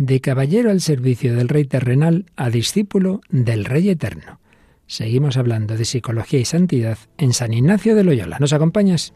[0.00, 4.40] de caballero al servicio del Rey terrenal a discípulo del Rey eterno.
[4.86, 8.38] Seguimos hablando de psicología y santidad en San Ignacio de Loyola.
[8.40, 9.12] ¿Nos acompañas?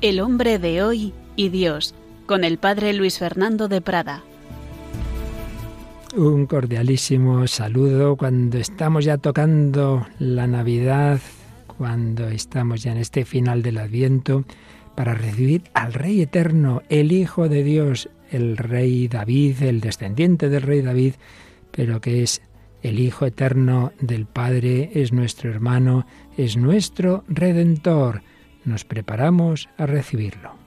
[0.00, 1.94] El hombre de hoy y Dios,
[2.24, 4.22] con el padre Luis Fernando de Prada.
[6.16, 11.20] Un cordialísimo saludo cuando estamos ya tocando la Navidad,
[11.66, 14.44] cuando estamos ya en este final del Adviento,
[14.96, 20.62] para recibir al Rey Eterno, el Hijo de Dios, el Rey David, el descendiente del
[20.62, 21.14] Rey David,
[21.70, 22.42] pero que es
[22.82, 26.06] el Hijo Eterno del Padre, es nuestro hermano,
[26.36, 28.22] es nuestro Redentor
[28.68, 30.57] nos preparamos a recibirlo.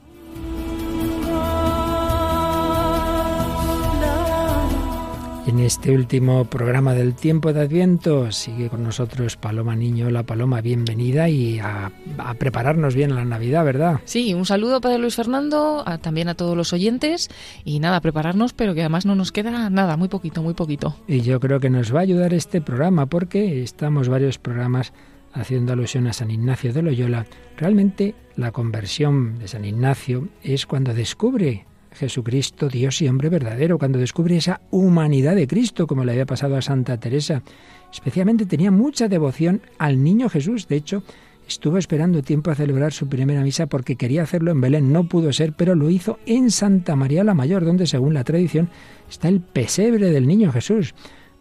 [5.47, 10.11] En este último programa del tiempo de Adviento sigue con nosotros Paloma Niño.
[10.11, 11.91] La Paloma, bienvenida y a,
[12.37, 14.01] prepararnos bien a la Navidad, ¿verdad?
[14.05, 17.29] Sí, un saludo Padre Luis Fernando, también a todos los oyentes
[17.65, 20.95] y nada, prepararnos, pero que además no nos queda nada, muy poquito, muy poquito.
[21.07, 24.93] Y yo creo que nos va a ayudar este programa porque estamos varios programas
[25.33, 27.25] haciendo alusión a San Ignacio de Loyola,
[27.57, 33.99] realmente la conversión de San Ignacio es cuando descubre Jesucristo, Dios y hombre verdadero, cuando
[33.99, 37.43] descubre esa humanidad de Cristo, como le había pasado a Santa Teresa.
[37.91, 40.67] Especialmente tenía mucha devoción al niño Jesús.
[40.67, 41.03] De hecho,
[41.47, 44.91] estuvo esperando tiempo a celebrar su primera misa porque quería hacerlo en Belén.
[44.91, 48.69] No pudo ser, pero lo hizo en Santa María la Mayor, donde, según la tradición,
[49.09, 50.95] está el pesebre del niño Jesús.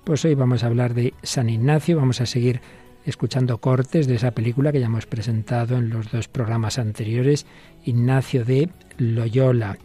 [0.04, 2.60] Pues hoy vamos a hablar de San Ignacio, vamos a seguir
[3.04, 7.46] escuchando cortes de esa película que ya hemos presentado en los dos programas anteriores,
[7.84, 9.78] Ignacio de Loyola.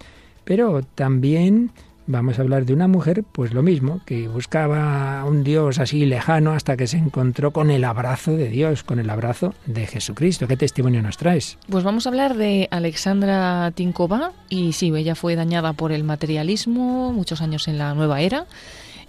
[0.45, 1.71] Pero también
[2.07, 6.51] vamos a hablar de una mujer, pues lo mismo, que buscaba un Dios así lejano
[6.51, 10.47] hasta que se encontró con el abrazo de Dios, con el abrazo de Jesucristo.
[10.47, 11.57] ¿Qué testimonio nos traes?
[11.69, 17.11] Pues vamos a hablar de Alexandra Tinkova, y sí, ella fue dañada por el materialismo
[17.11, 18.45] muchos años en la nueva era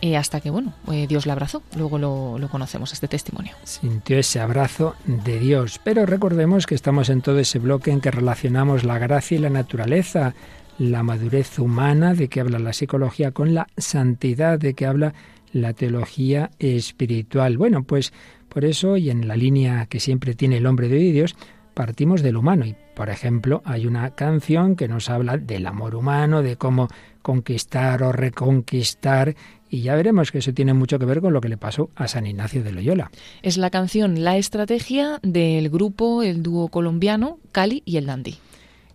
[0.02, 1.62] eh, hasta que, bueno, eh, Dios la abrazó.
[1.75, 3.52] Luego lo, lo, conocemos, este testimonio.
[3.64, 5.80] Sintió ese abrazo de Dios.
[5.82, 9.48] Pero recordemos que estamos en todo ese bloque en que relacionamos la gracia y la
[9.48, 10.34] naturaleza,
[10.78, 15.14] la madurez humana de que habla la psicología con la santidad de que habla
[15.53, 17.56] la teología espiritual.
[17.56, 18.12] Bueno, pues
[18.48, 21.37] por eso, y en la línea que siempre tiene el hombre de Dios,
[21.75, 22.64] partimos del humano.
[22.66, 26.88] Y, por ejemplo, hay una canción que nos habla del amor humano, de cómo
[27.22, 29.34] conquistar o reconquistar
[29.69, 32.08] y ya veremos que eso tiene mucho que ver con lo que le pasó a
[32.08, 33.10] San Ignacio de Loyola.
[33.43, 38.38] Es la canción La Estrategia del grupo, el dúo colombiano Cali y el Dandy.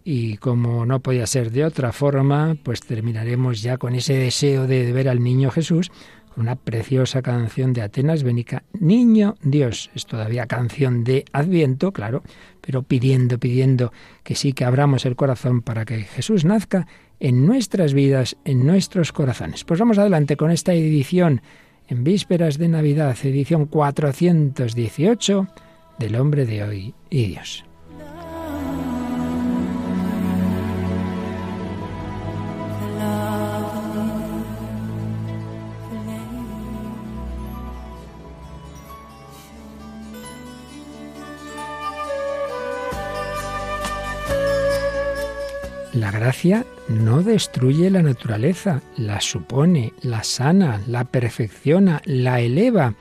[0.03, 4.91] Y como no podía ser de otra forma, pues terminaremos ya con ese deseo de
[4.91, 5.91] ver al niño Jesús,
[6.34, 9.91] con una preciosa canción de Atenas Bénica, Niño Dios.
[9.94, 12.23] Es todavía canción de Adviento, claro,
[12.62, 13.91] pero pidiendo, pidiendo
[14.23, 16.88] que sí que abramos el corazón para que Jesús nazca
[17.19, 19.63] en nuestras vidas, en nuestros corazones.
[19.63, 21.41] Pues vamos adelante con esta edición
[21.88, 25.47] en vísperas de Navidad, edición 418
[26.00, 27.66] del hombre de hoy y Dios.
[45.94, 52.96] La gracia no destruye la naturaleza, la supone, la sana, la perfecciona, la eleva.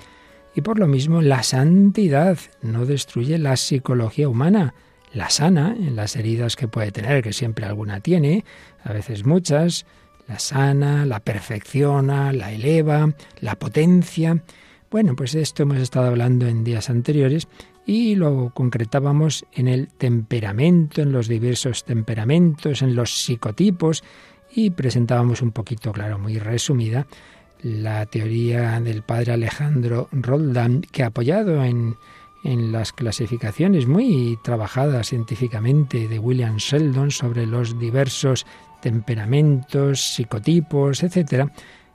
[0.57, 4.75] Y por lo mismo la santidad no destruye la psicología humana,
[5.13, 8.45] la sana en las heridas que puede tener, que siempre alguna tiene,
[8.83, 9.87] a veces muchas,
[10.27, 14.43] la sana, la perfecciona, la eleva, la potencia.
[14.91, 17.47] Bueno, pues esto hemos estado hablando en días anteriores
[17.91, 24.05] y lo concretábamos en el temperamento, en los diversos temperamentos, en los psicotipos
[24.55, 27.09] y presentábamos un poquito, claro, muy resumida,
[27.63, 31.97] la teoría del padre Alejandro Roldán, que ha apoyado en,
[32.45, 38.47] en las clasificaciones muy trabajadas científicamente de William Sheldon sobre los diversos
[38.81, 41.49] temperamentos, psicotipos, etc.,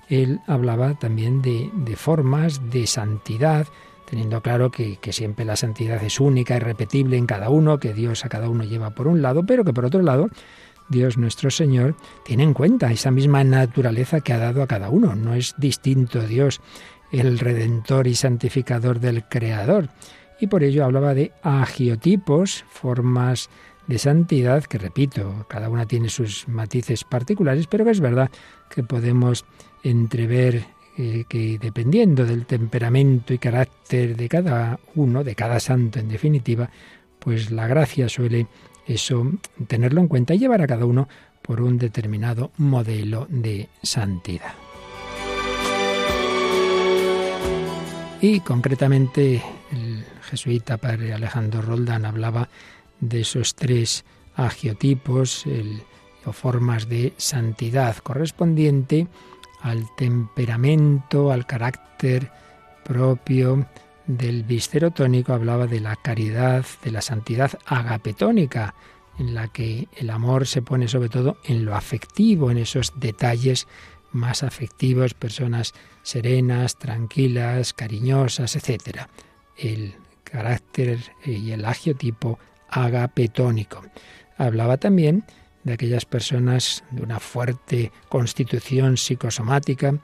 [0.10, 3.66] él hablaba también de, de formas de santidad,
[4.10, 8.26] teniendo claro que, siempre la santidad es única, y repetible en cada uno, que Dios
[8.26, 10.30] a cada uno lleva por un lado, pero que por otro lado
[10.90, 15.16] Dios nuestro Señor tiene en cuenta esa misma naturaleza que ha dado a cada uno.
[15.16, 16.62] No es distinto Dios,
[17.12, 19.90] el redentor y santificador del Creador.
[20.40, 23.50] Y por ello hablaba de agiotipos, formas
[23.88, 28.30] de santidad, que repito, cada una tiene sus matices particulares, pero que es verdad
[28.70, 29.46] que podemos
[29.84, 30.66] entrever
[30.98, 36.70] eh, que dependiendo del temperamento y carácter de cada uno, de cada santo en definitiva,
[37.20, 38.48] pues la gracia suele
[38.88, 39.30] eso
[39.68, 41.10] tenerlo en cuenta y llevar a cada uno
[41.42, 44.54] por un determinado modelo de santidad.
[48.22, 52.50] Y concretamente el jesuita padre Alejandro Roldán hablaba
[53.00, 54.06] de esos tres
[54.36, 55.46] agiotipos
[56.26, 59.08] o formas de santidad correspondiente
[59.66, 62.32] al temperamento, al carácter
[62.84, 63.66] propio
[64.06, 68.76] del viscerotónico, hablaba de la caridad, de la santidad agapetónica,
[69.18, 73.68] en la que el amor se pone sobre todo en lo afectivo, en esos detalles
[74.12, 75.74] más afectivos, personas
[76.04, 79.08] serenas, tranquilas, cariñosas, etc.
[79.58, 82.38] El carácter y el agiotipo
[82.70, 83.82] agapetónico.
[84.38, 85.24] Hablaba también
[85.66, 90.00] de aquellas personas de una fuerte constitución psicosomática,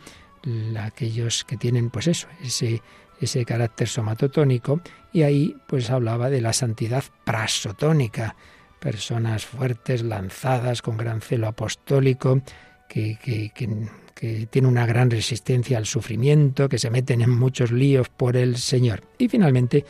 [0.78, 2.82] aquellos que tienen pues eso, ese
[3.22, 4.82] ese carácter somatotónico
[5.14, 8.36] y ahí pues hablaba de la santidad prasotónica,
[8.80, 12.42] personas fuertes, lanzadas, con gran celo apostólico,
[12.90, 18.10] que, que, que tiene una gran resistencia al sufrimiento, que se meten en muchos líos
[18.10, 19.04] por el Señor.
[19.18, 19.86] Y finalmente,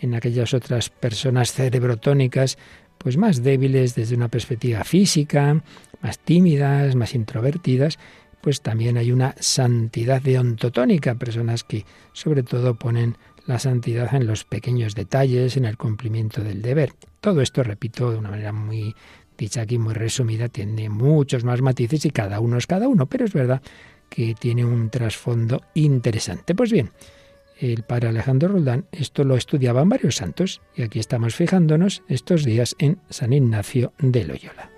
[0.00, 2.56] en aquellas otras personas cerebrotónicas,
[3.02, 5.62] pues más débiles desde una perspectiva física,
[6.02, 7.98] más tímidas, más introvertidas,
[8.42, 13.16] pues también hay una santidad deontotónica, personas que sobre todo ponen
[13.46, 16.92] la santidad en los pequeños detalles, en el cumplimiento del deber.
[17.20, 18.94] Todo esto, repito, de una manera muy
[19.38, 23.24] dicha aquí muy resumida, tiene muchos más matices y cada uno es cada uno, pero
[23.24, 23.62] es verdad
[24.10, 26.54] que tiene un trasfondo interesante.
[26.54, 26.90] Pues bien,
[27.60, 32.74] el padre Alejandro Roldán esto lo estudiaban varios santos y aquí estamos fijándonos estos días
[32.78, 34.70] en San Ignacio de Loyola.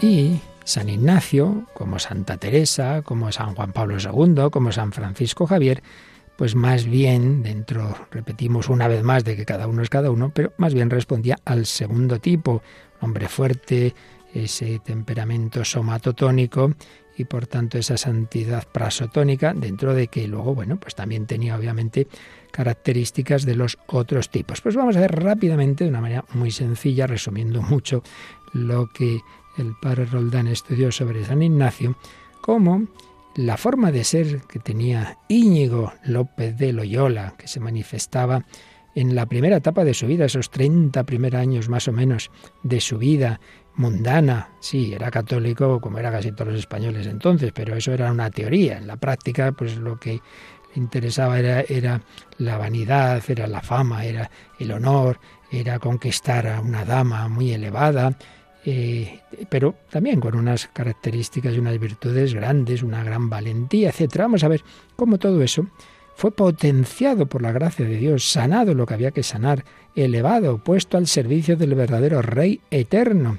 [0.00, 5.82] Y San Ignacio, como Santa Teresa, como San Juan Pablo II, como San Francisco Javier,
[6.36, 10.32] pues más bien, dentro, repetimos una vez más de que cada uno es cada uno,
[10.34, 12.62] pero más bien respondía al segundo tipo,
[13.02, 13.94] hombre fuerte,
[14.32, 16.72] ese temperamento somatotónico
[17.20, 22.08] y por tanto esa santidad prasotónica, dentro de que luego, bueno, pues también tenía obviamente
[22.50, 24.60] características de los otros tipos.
[24.60, 28.02] Pues vamos a ver rápidamente, de una manera muy sencilla, resumiendo mucho
[28.54, 29.20] lo que
[29.58, 31.96] el padre Roldán estudió sobre San Ignacio,
[32.40, 32.86] cómo
[33.36, 38.44] la forma de ser que tenía Íñigo López de Loyola, que se manifestaba
[38.94, 42.30] en la primera etapa de su vida, esos 30 primeros años más o menos
[42.62, 43.40] de su vida
[43.80, 44.50] mundana.
[44.60, 48.78] Sí, era católico como era casi todos los españoles entonces, pero eso era una teoría.
[48.78, 50.20] En la práctica, pues lo que le
[50.76, 52.00] interesaba era,
[52.38, 55.18] la vanidad, era la fama, era el honor,
[55.50, 58.16] era conquistar a una dama muy elevada,
[58.64, 64.24] eh, pero también con unas características y unas virtudes grandes, una gran valentía, etcétera.
[64.24, 64.62] Vamos a ver
[64.94, 65.66] cómo todo eso
[66.14, 69.64] fue potenciado por la gracia de Dios, sanado lo que había que sanar,
[69.96, 73.38] elevado, puesto al servicio del verdadero Rey eterno.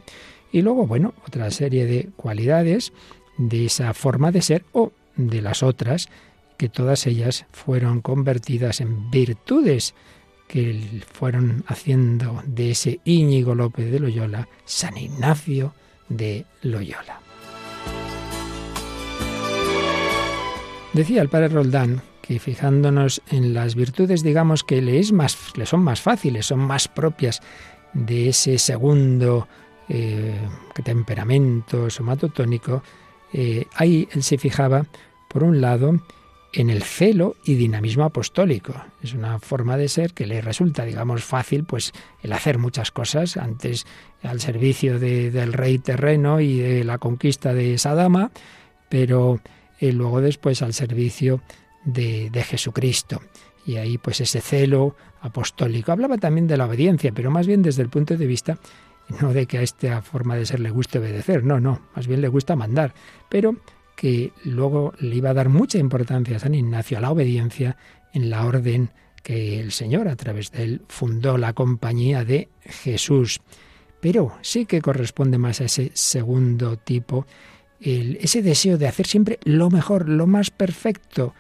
[0.52, 2.94] Y luego, bueno, otra serie de cualidades
[3.38, 6.10] de esa forma de ser o de las otras,
[6.58, 9.96] que todas ellas fueron convertidas en virtudes
[10.48, 15.74] que fueron haciendo de ese Íñigo López de Loyola San Ignacio
[16.10, 17.22] de Loyola.
[20.94, 25.66] Decía el padre Roldán que fijándonos en las virtudes, digamos que le, es más, le
[25.66, 27.42] son más fáciles, son más propias
[27.94, 29.48] de ese segundo
[29.90, 30.40] eh,
[30.84, 32.84] temperamento somatotónico,
[33.34, 34.86] eh, ahí él se fijaba,
[35.28, 36.00] por un lado,
[36.54, 38.74] en el celo y dinamismo apostólico.
[39.02, 43.38] Es una forma de ser que le resulta, digamos, fácil, pues, el hacer muchas cosas,
[43.38, 43.86] antes
[44.22, 48.32] al servicio del rey terreno y de la conquista de esa dama,
[48.90, 49.40] pero
[49.80, 51.42] eh, luego después al servicio
[51.86, 53.22] de, de Jesucristo.
[53.66, 55.92] Y ahí, pues, ese celo apostólico.
[55.92, 58.58] Hablaba también de la obediencia, pero más bien desde el punto de vista
[59.22, 62.22] no de que a esta forma de ser le guste obedecer, no, no, más bien
[62.22, 62.94] le gusta mandar,
[63.30, 63.58] pero
[63.96, 67.78] que luego le iba a dar mucha importancia a San Ignacio a la obediencia
[68.14, 68.92] en la orden
[69.22, 73.42] que el Señor a través de él fundó la compañía de Jesús.
[74.00, 77.28] Pero sí que corresponde más a ese segundo tipo,
[77.80, 81.36] ese deseo de hacer siempre lo mejor, lo más perfecto,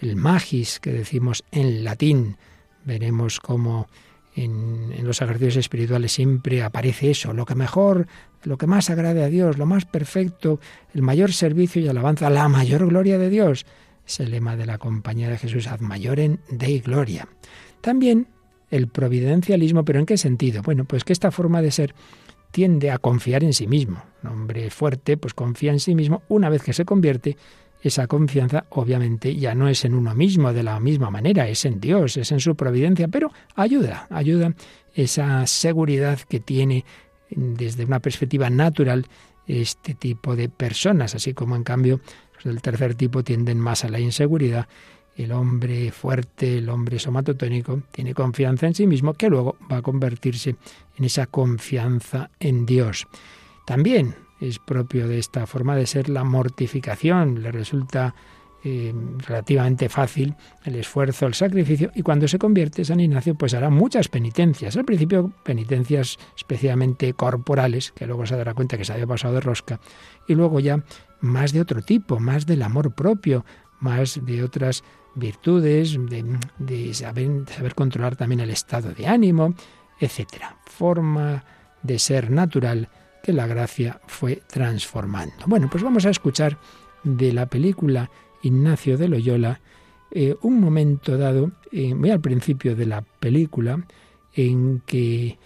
[0.00, 2.36] el magis que decimos en latín.
[2.84, 3.88] Veremos cómo
[4.36, 8.06] en, los ejercicios espirituales siempre aparece eso, lo que mejor,
[8.44, 10.60] lo que más agrade a Dios, lo más perfecto,
[10.94, 13.66] el mayor servicio y alabanza, la mayor gloria de Dios.
[14.06, 17.26] Es el lema de la compañía de Jesús, ad mayorem dei gloria.
[17.80, 18.28] También
[18.70, 20.62] el providencialismo, pero ¿en qué sentido?
[20.62, 21.94] Bueno, pues que esta forma de ser
[22.50, 24.02] tiende a confiar en sí mismo.
[24.22, 26.22] Un hombre fuerte pues confía en sí mismo.
[26.28, 27.36] Una vez que se convierte,
[27.86, 31.80] esa confianza obviamente ya no es en uno mismo de la misma manera, es en
[31.80, 34.54] Dios, es en su providencia, pero ayuda, ayuda
[34.94, 36.84] esa seguridad que tiene
[37.30, 39.06] desde una perspectiva natural
[39.46, 42.00] este tipo de personas, así como en cambio
[42.36, 44.66] los del tercer tipo tienden más a la inseguridad.
[45.16, 49.82] El hombre fuerte, el hombre somatotónico, tiene confianza en sí mismo que luego va a
[49.82, 50.56] convertirse
[50.98, 53.06] en esa confianza en Dios.
[53.64, 58.14] También es propio de esta forma de ser la mortificación, le resulta
[58.68, 63.70] eh, relativamente fácil el esfuerzo, el sacrificio, y cuando se convierte San Ignacio, pues hará
[63.70, 64.76] muchas penitencias.
[64.76, 69.40] Al principio, penitencias especialmente corporales, que luego se dará cuenta que se había pasado de
[69.40, 69.78] rosca,
[70.26, 70.82] y luego ya
[71.20, 73.44] más de otro tipo, más del amor propio,
[73.78, 74.82] más de otras
[75.14, 75.96] virtudes,
[76.58, 79.54] de, saber, saber controlar también el estado de ánimo,
[80.00, 80.56] etcétera.
[80.66, 81.44] Forma
[81.82, 82.88] de ser natural
[83.32, 85.34] la gracia fue transformando.
[85.46, 86.58] Bueno, pues vamos a escuchar
[87.02, 88.10] de la película
[88.42, 89.60] Ignacio de Loyola
[90.10, 93.84] eh, un momento dado, eh, muy al principio de la película,
[94.34, 95.38] en que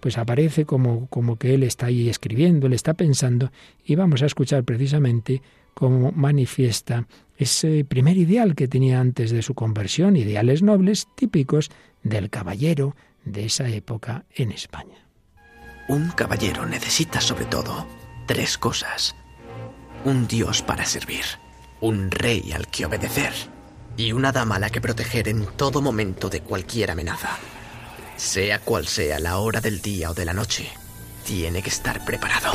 [0.00, 3.50] pues aparece como, como que él está ahí escribiendo, él está pensando,
[3.84, 5.40] y vamos a escuchar precisamente
[5.72, 11.70] cómo manifiesta ese primer ideal que tenía antes de su conversión, ideales nobles típicos
[12.02, 15.03] del caballero de esa época en España.
[15.86, 17.86] Un caballero necesita sobre todo
[18.26, 19.14] tres cosas.
[20.04, 21.24] Un dios para servir,
[21.80, 23.32] un rey al que obedecer
[23.96, 27.36] y una dama a la que proteger en todo momento de cualquier amenaza.
[28.16, 30.70] Sea cual sea la hora del día o de la noche,
[31.26, 32.52] tiene que estar preparado.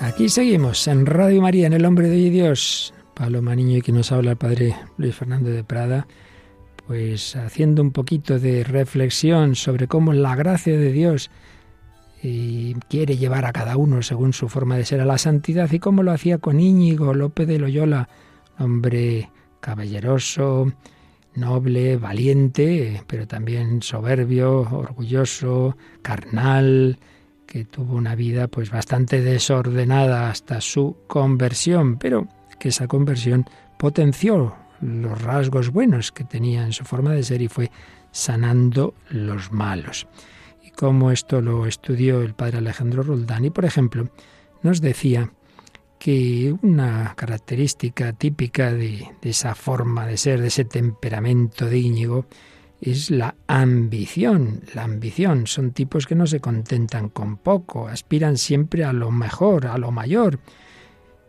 [0.00, 2.92] Aquí seguimos en Radio María, en El Hombre de Dios.
[3.22, 6.08] Paloma Niño y que nos habla el padre Luis Fernando de Prada,
[6.88, 11.30] pues haciendo un poquito de reflexión sobre cómo la gracia de Dios
[12.24, 15.78] eh, quiere llevar a cada uno según su forma de ser a la santidad y
[15.78, 18.08] cómo lo hacía con Íñigo López de Loyola,
[18.58, 20.72] hombre caballeroso,
[21.36, 26.98] noble, valiente, pero también soberbio, orgulloso, carnal,
[27.46, 32.26] que tuvo una vida pues bastante desordenada hasta su conversión, pero
[32.62, 33.44] que esa conversión
[33.76, 37.72] potenció los rasgos buenos que tenía en su forma de ser y fue
[38.12, 40.06] sanando los malos.
[40.62, 44.10] Y como esto lo estudió el padre Alejandro Roldán, y por ejemplo,
[44.62, 45.32] nos decía
[45.98, 52.26] que una característica típica de, de, esa forma de ser, de ese temperamento de Íñigo,
[52.80, 54.60] es la ambición.
[54.72, 59.66] La ambición son tipos que no se contentan con poco, aspiran siempre a lo mejor,
[59.66, 60.38] a lo mayor.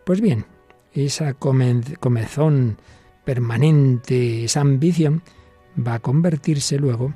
[0.05, 0.45] Pues bien,
[0.93, 2.77] esa comezón
[3.25, 5.21] permanente, esa ambición,
[5.75, 7.13] va a convertirse luego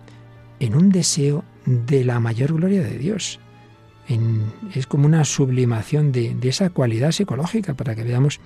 [0.60, 3.39] en un deseo de la mayor gloria de Dios.
[4.74, 8.39] es como una sublimación de, esa cualidad psicológica para que veamos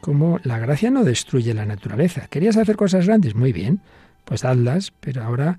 [0.00, 2.26] cómo la gracia no destruye la naturaleza.
[2.28, 3.34] ¿Querías hacer cosas grandes?
[3.34, 3.80] Muy bien,
[4.24, 5.58] pues hazlas, pero ahora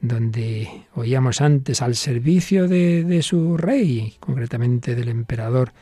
[0.00, 5.72] donde oíamos antes al servicio de, de su rey, concretamente del emperador,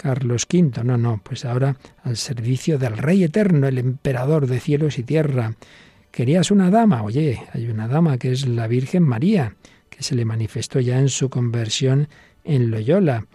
[0.00, 0.82] Carlos V.
[0.82, 5.56] No, no, pues ahora al servicio del Rey Eterno, el Emperador de cielos y tierra.
[6.10, 7.02] ¿Querías una dama?
[7.02, 9.56] Oye, hay una dama que es la Virgen María,
[9.90, 12.08] que se le manifestó ya en su conversión
[12.44, 13.26] en Loyola.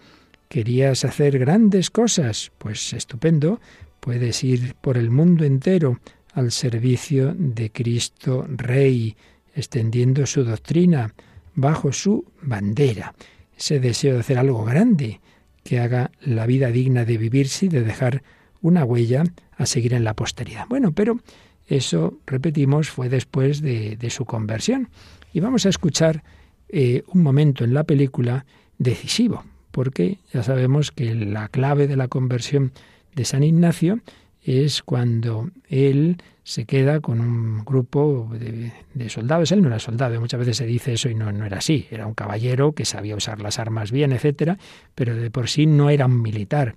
[0.48, 2.50] ¿Querías hacer grandes cosas?
[2.58, 3.60] Pues estupendo,
[4.00, 6.00] puedes ir por el mundo entero
[6.34, 9.16] al servicio de Cristo Rey,
[9.54, 11.14] extendiendo su doctrina
[11.54, 13.14] bajo su bandera.
[13.56, 15.20] Ese deseo de hacer algo grande,
[15.66, 18.22] que haga la vida digna de vivirse y de dejar
[18.62, 19.24] una huella
[19.56, 20.66] a seguir en la posteridad.
[20.68, 21.18] Bueno, pero
[21.66, 24.88] eso, repetimos, fue después de, su conversión.
[25.32, 26.22] Y vamos a escuchar
[26.68, 28.46] eh, un momento en la película
[28.78, 32.72] decisivo, porque ya sabemos que la clave de la conversión
[33.14, 34.00] de San Ignacio
[34.42, 39.50] es cuando él se queda con un grupo de, soldados.
[39.50, 41.88] Él no era soldado, muchas veces se dice eso y no, no era así.
[41.90, 44.56] Era un caballero que sabía usar las armas bien, etcétera,
[44.94, 46.76] pero de por sí no era un militar.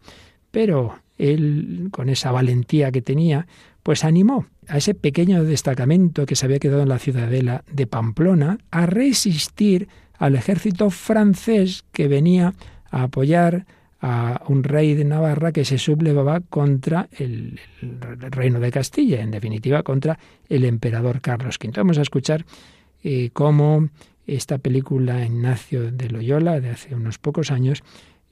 [0.50, 3.46] Pero él, con esa valentía que tenía,
[3.84, 8.58] pues animó a ese pequeño destacamento que se había quedado en la ciudadela de Pamplona
[8.72, 12.56] a resistir al ejército francés que venía
[12.90, 13.68] a apoyar
[14.02, 17.60] a un rey de Navarra que se sublevaba contra el,
[18.32, 21.74] reino de Castilla, en definitiva contra el emperador Carlos V.
[21.76, 22.46] Vamos a escuchar
[23.04, 23.90] eh, cómo
[24.26, 27.84] esta película Ignacio de Loyola de hace unos pocos años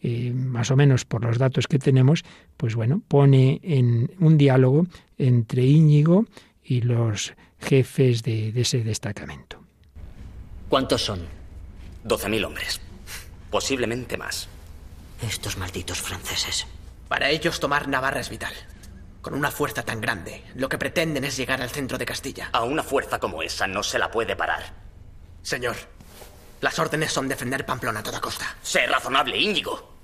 [0.02, 2.24] eh, más o menos por los datos que tenemos,
[2.56, 4.86] pues bueno, pone en un diálogo
[5.18, 6.26] entre Íñigo
[6.64, 9.60] y los jefes de, de ese destacamento.
[10.70, 11.22] ¿Cuántos son?
[12.04, 12.80] Doce mil hombres.
[13.50, 14.48] Posiblemente más.
[15.22, 16.68] Estos malditos franceses.
[17.08, 18.54] Para ellos tomar Navarra es vital.
[19.22, 22.50] Con una fuerza tan grande, lo que pretenden es llegar al centro de Castilla.
[22.54, 24.74] A una fuerza como esa no se la puede parar.
[25.42, 25.76] Señor,
[26.62, 28.56] las órdenes son defender Pamplona a toda costa.
[28.62, 29.96] Sé razonable, Íñigo.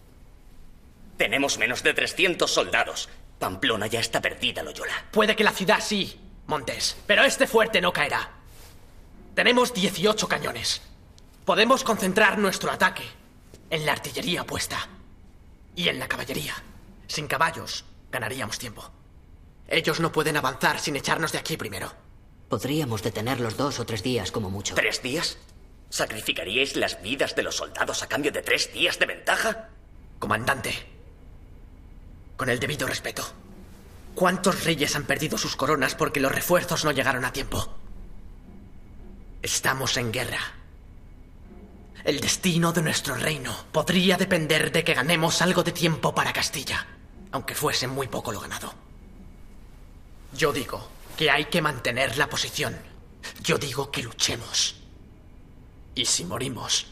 [1.16, 3.08] Tenemos menos de 300 soldados.
[3.38, 5.06] Pamplona ya está perdida, Loyola.
[5.12, 8.32] Puede que la ciudad sí, Montes, pero este fuerte no caerá.
[9.36, 10.82] Tenemos 18 cañones.
[11.46, 13.04] Podemos concentrar nuestro ataque
[13.70, 14.88] en la artillería puesta
[15.76, 16.56] y en la caballería.
[17.08, 18.92] Sin caballos, ganaríamos tiempo.
[19.68, 21.92] Ellos no pueden avanzar sin echarnos de aquí primero.
[22.50, 24.76] Podríamos detenerlos dos o tres días como mucho.
[24.76, 25.38] ¿Tres días?
[25.90, 29.70] ¿Sacrificaríais las vidas de los soldados a cambio de tres días de ventaja?
[30.20, 30.74] Comandante,
[32.38, 33.24] con el debido respeto,
[34.16, 37.78] ¿cuántos reyes han perdido sus coronas porque los refuerzos no llegaron a tiempo?
[39.42, 40.40] Estamos en guerra.
[42.04, 46.86] El destino de nuestro reino podría depender de que ganemos algo de tiempo para Castilla,
[47.32, 48.74] aunque fuese muy poco lo ganado.
[50.38, 52.76] Yo digo que hay que mantener la posición.
[53.42, 54.76] Yo digo que luchemos.
[55.96, 56.88] Y si morimos,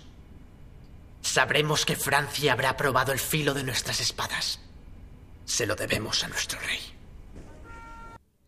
[1.22, 4.62] sabremos que Francia habrá probado el filo de nuestras espadas.
[5.44, 6.80] Se lo debemos a nuestro rey.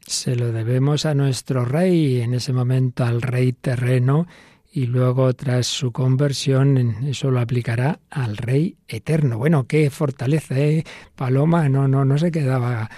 [0.05, 4.27] Se lo debemos a nuestro rey, en ese momento al rey terreno,
[4.75, 9.37] y luego tras su conversión eso lo aplicará al rey eterno.
[9.37, 10.83] Bueno, qué fortaleza, ¿eh?
[11.15, 12.89] Paloma no no no se quedaba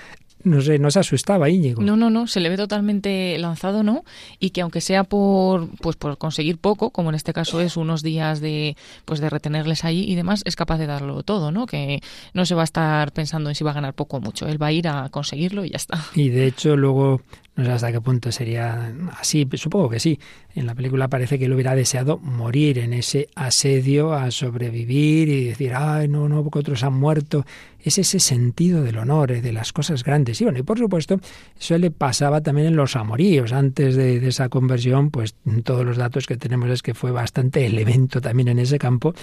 [0.45, 1.81] no sé, no se asustaba Íñigo.
[1.81, 4.05] No, no, no, se le ve totalmente lanzado, ¿no?
[4.39, 8.03] Y que aunque sea por pues por conseguir poco, como en este caso es unos
[8.03, 11.65] días de pues de retenerles ahí y demás, es capaz de darlo todo, ¿no?
[11.65, 12.01] Que
[12.33, 14.61] no se va a estar pensando en si va a ganar poco o mucho, él
[14.61, 15.99] va a ir a conseguirlo y ya está.
[16.13, 17.21] Y de hecho luego
[17.55, 20.19] no sé hasta qué punto sería así, supongo que sí.
[20.55, 25.45] En la película parece que él hubiera deseado morir en ese asedio a sobrevivir y
[25.45, 27.45] decir, ay, no, no, porque otros han muerto.
[27.85, 30.41] Es ese sentido del honor, eh, de las cosas grandes.
[30.41, 31.19] Y bueno, y por supuesto,
[31.59, 33.53] eso le pasaba también en los amoríos.
[33.53, 37.65] Antes de, de esa conversión, pues todos los datos que tenemos es que fue bastante
[37.65, 39.13] elemento también en ese campo,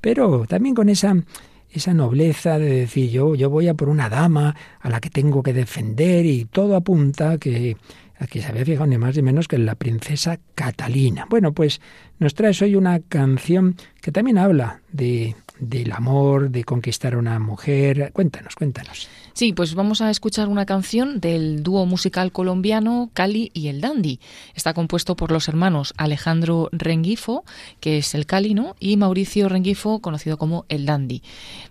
[0.00, 1.16] pero también con esa
[1.72, 5.42] esa nobleza de decir yo, yo voy a por una dama a la que tengo
[5.42, 7.76] que defender y todo apunta que,
[8.18, 11.26] a que se había fijado ni más ni menos que la princesa Catalina.
[11.28, 11.80] Bueno, pues
[12.18, 17.38] nos traes hoy una canción que también habla de, del amor, de conquistar a una
[17.38, 18.10] mujer.
[18.12, 19.08] Cuéntanos, cuéntanos.
[19.34, 24.20] Sí, pues vamos a escuchar una canción del dúo musical colombiano Cali y el Dandy.
[24.54, 27.44] Está compuesto por los hermanos Alejandro Rengifo,
[27.80, 28.76] que es el Cali, ¿no?
[28.78, 31.22] Y Mauricio Rengifo, conocido como el Dandy.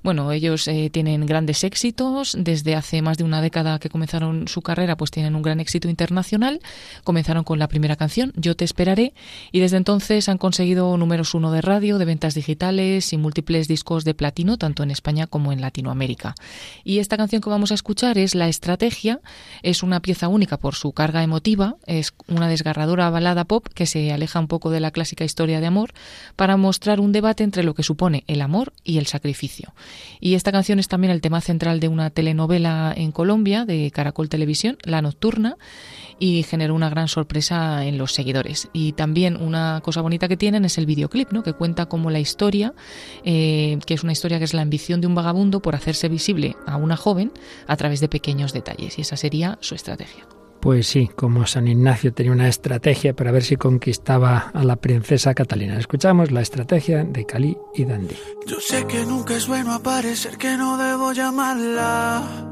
[0.02, 2.36] Bueno, ellos eh, tienen grandes éxitos.
[2.38, 5.88] Desde hace más de una década que comenzaron su carrera, pues tienen un gran éxito
[5.88, 6.62] internacional.
[7.04, 9.13] Comenzaron con la primera canción, Yo te esperaré,
[9.52, 14.04] y desde entonces han conseguido números uno de radio, de ventas digitales y múltiples discos
[14.04, 16.34] de platino, tanto en España como en Latinoamérica.
[16.84, 19.20] Y esta canción que vamos a escuchar es La Estrategia.
[19.62, 21.76] Es una pieza única por su carga emotiva.
[21.86, 25.68] Es una desgarradora balada pop que se aleja un poco de la clásica historia de
[25.68, 25.92] amor
[26.36, 29.74] para mostrar un debate entre lo que supone el amor y el sacrificio.
[30.20, 34.30] Y esta canción es también el tema central de una telenovela en Colombia de Caracol
[34.30, 35.58] Televisión, La Nocturna,
[36.20, 38.70] y generó una gran sorpresa en los seguidores.
[38.74, 41.44] Y también una cosa bonita que tienen es el videoclip, ¿no?
[41.44, 42.74] que cuenta como la historia,
[43.26, 46.56] eh, que es una historia que es la ambición de un vagabundo por hacerse visible
[46.68, 47.32] a una joven
[47.67, 48.97] a través de pequeños detalles.
[48.97, 50.27] Y esa sería su estrategia.
[50.62, 55.34] Pues sí, como San Ignacio tenía una estrategia para ver si conquistaba a la princesa
[55.34, 55.80] Catalina.
[55.80, 58.15] Escuchamos la estrategia de Cali y Dandy.
[58.45, 62.47] Yo sé que nunca es bueno aparecer, que no debo llamarla.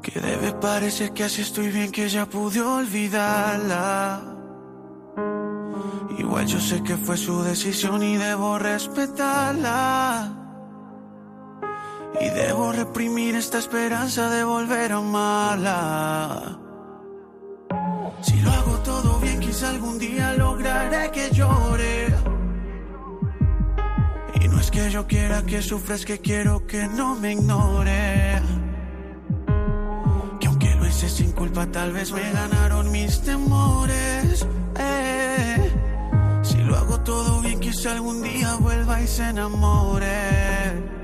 [0.00, 4.22] Que debe parecer que así estoy bien, que ya pude olvidarla.
[6.16, 10.45] Igual yo sé que fue su decisión y debo respetarla.
[12.20, 16.58] Y debo reprimir esta esperanza de volver a amarla.
[18.22, 22.14] Si lo hago todo bien, quizá algún día lograré que llore.
[24.40, 28.40] Y no es que yo quiera que sufra, es que quiero que no me ignore.
[30.40, 34.46] Que aunque lo hice sin culpa, tal vez me ganaron mis temores.
[34.78, 35.70] Eh.
[36.42, 40.96] Si lo hago todo bien, quizá algún día vuelva y se enamore.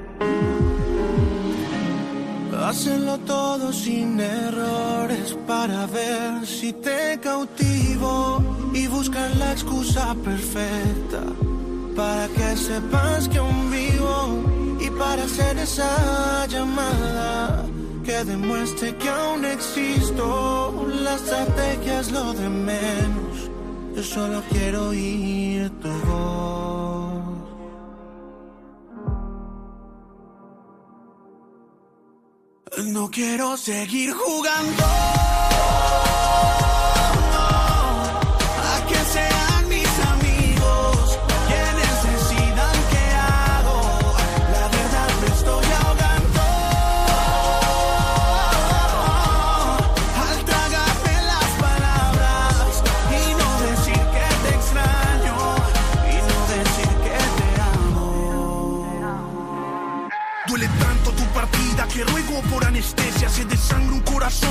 [2.64, 11.22] Hacerlo todo sin errores para ver si te cautivo y buscar la excusa perfecta
[11.96, 14.52] para que sepas que aún vivo
[14.98, 17.64] para hacer esa llamada
[18.04, 20.86] que demuestre que aún existo.
[21.02, 23.50] La estrategia es lo de menos.
[23.94, 26.81] Yo solo quiero oír tu voz.
[32.84, 35.21] No quiero seguir jugando.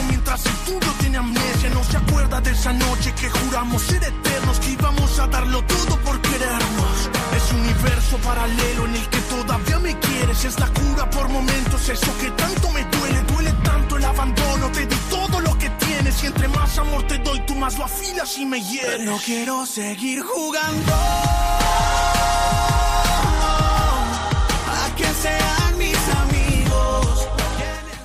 [0.07, 1.69] Mientras el tuyo tiene amnesia.
[1.73, 5.97] No se acuerda de esa noche que juramos ser eternos, que íbamos a darlo todo
[5.99, 7.09] por querernos.
[7.35, 10.45] Es un universo paralelo en el que todavía me quieres.
[10.45, 13.21] Es la cura por momentos, eso que tanto me duele.
[13.33, 16.23] Duele tanto el abandono, te di todo lo que tienes.
[16.23, 19.01] Y entre más amor te doy, tú más lo afilas y me hieres.
[19.01, 21.60] No quiero seguir jugando.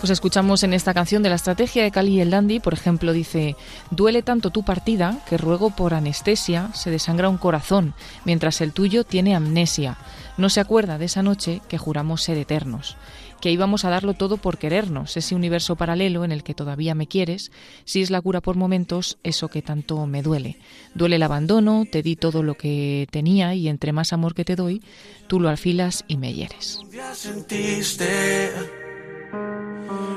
[0.06, 3.12] Pues escuchamos en esta canción de la estrategia de Cali y el Dandy, por ejemplo,
[3.12, 3.56] dice,
[3.90, 7.92] duele tanto tu partida que ruego por anestesia se desangra un corazón,
[8.24, 9.98] mientras el tuyo tiene amnesia.
[10.36, 12.96] No se acuerda de esa noche que juramos ser eternos,
[13.40, 17.08] que íbamos a darlo todo por querernos, ese universo paralelo en el que todavía me
[17.08, 17.50] quieres,
[17.84, 20.56] si es la cura por momentos, eso que tanto me duele.
[20.94, 24.54] Duele el abandono, te di todo lo que tenía y entre más amor que te
[24.54, 24.82] doy,
[25.26, 26.78] tú lo alfilas y me hieres.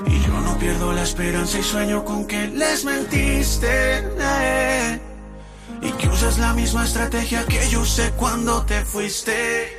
[0.08, 4.04] Y yo no pierdo la esperanza y sueño con que les mentiste.
[4.19, 5.00] eh.
[5.82, 9.79] Y que usas la misma estrategia que yo usé cuando te fuiste.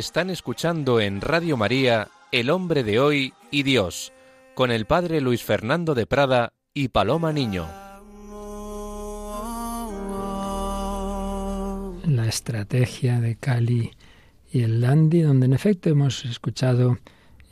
[0.00, 4.14] Están escuchando en Radio María El hombre de hoy y Dios,
[4.54, 7.66] con el padre Luis Fernando de Prada y Paloma Niño.
[12.06, 13.90] la estrategia de Cali
[14.50, 16.96] y el Dandy, donde en efecto hemos escuchado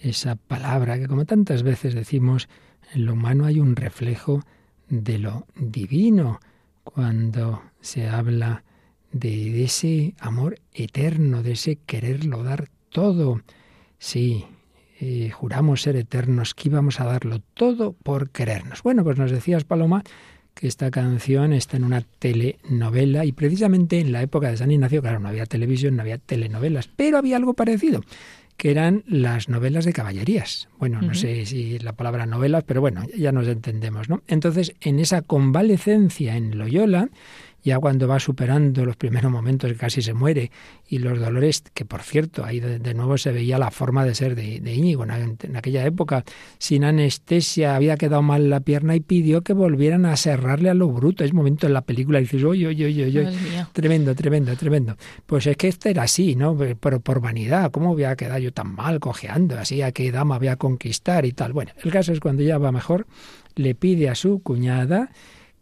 [0.01, 2.49] esa palabra que como tantas veces decimos,
[2.95, 4.43] en lo humano hay un reflejo
[4.89, 6.41] de lo divino
[6.83, 8.65] cuando se habla
[9.13, 13.43] de, ese amor eterno, de ese quererlo dar todo.
[13.99, 14.45] Sí,
[15.01, 18.83] eh, juramos ser eternos, que íbamos a darlo todo por querernos.
[18.83, 20.03] Bueno, pues nos decías, Paloma,
[20.59, 25.01] que esta canción está en una telenovela y precisamente en la época de San Ignacio,
[25.01, 28.03] claro, no había televisión, no había telenovelas, pero había algo parecido,
[28.57, 30.69] que eran las novelas de caballerías.
[30.79, 34.23] Bueno, no sé si la palabra novelas, pero bueno, ya nos entendemos, ¿no?
[34.27, 37.09] Entonces, en esa convalecencia en Loyola,
[37.69, 40.51] ya cuando va superando los primeros momentos que casi se muere
[40.89, 44.15] y los dolores, que por cierto, ahí de, de nuevo se veía la forma de
[44.15, 46.25] ser de, de Íñigo en, en, aquella época,
[46.59, 50.89] sin anestesia, había quedado mal la pierna y pidió que volvieran a cerrarle a lo
[50.89, 51.25] bruto.
[51.25, 53.29] Es momento en la película y dices, oye, oye, oye, oye,
[53.73, 54.97] tremendo, tremendo, tremendo.
[55.27, 56.57] Pues es que este era así, ¿no?
[56.81, 59.59] Pero por vanidad, ¿cómo voy a quedar yo tan mal cojeando?
[59.59, 61.53] Así, ¿a qué dama voy a conquistar y tal?
[61.53, 63.07] Bueno, el caso es cuando ya va mejor,
[63.55, 65.11] le pide a su cuñada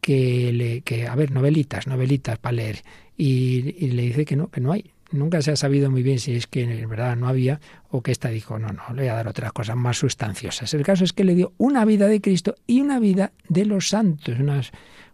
[0.07, 2.85] que le que a ver novelitas novelitas para leer.
[3.17, 4.93] Y, le dice que no que no hay.
[5.11, 7.59] Nunca se ha sabido muy bien si es que en verdad no había
[7.91, 10.83] o que esta dijo no no le voy a dar otras cosas más sustanciosas el
[10.85, 14.39] caso es que le dio una vida de Cristo y una vida de los santos
[14.39, 14.73] unas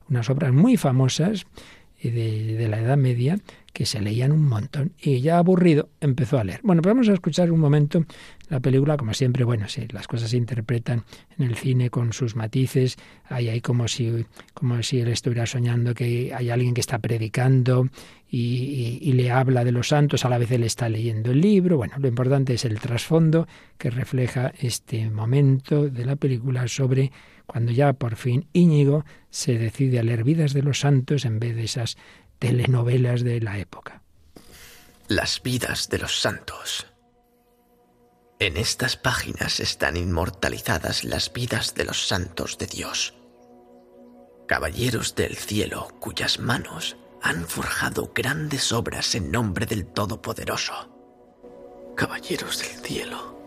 [0.09, 1.47] unas obras muy famosas
[2.11, 3.39] de, de la Edad Media
[3.73, 4.93] que se leían un montón.
[5.01, 6.61] Y ya aburrido empezó a leer.
[6.63, 8.05] Bueno, pues vamos a escuchar un momento
[8.53, 11.05] la película, como siempre, bueno, sí, las cosas se interpretan
[11.39, 15.95] en el cine con sus matices, hay ahí como si, como si él estuviera soñando
[15.95, 17.89] que hay alguien que está predicando
[18.29, 21.79] y, y, le habla de los santos, a la vez él está leyendo el libro,
[21.79, 27.11] bueno, lo importante es el trasfondo que refleja este momento de la película sobre
[27.47, 31.57] cuando ya por fin Íñigo se decide a leer vidas de los santos en vez
[31.57, 31.97] de esas
[32.39, 34.03] telenovelas de la época.
[35.09, 36.87] Las vidas de los santos.
[38.39, 43.15] En estas páginas están inmortalizadas las vidas de los santos de Dios,
[44.49, 50.75] caballeros del cielo cuyas manos han forjado grandes obras en nombre del Todopoderoso.
[51.97, 53.39] Caballeros del cielo.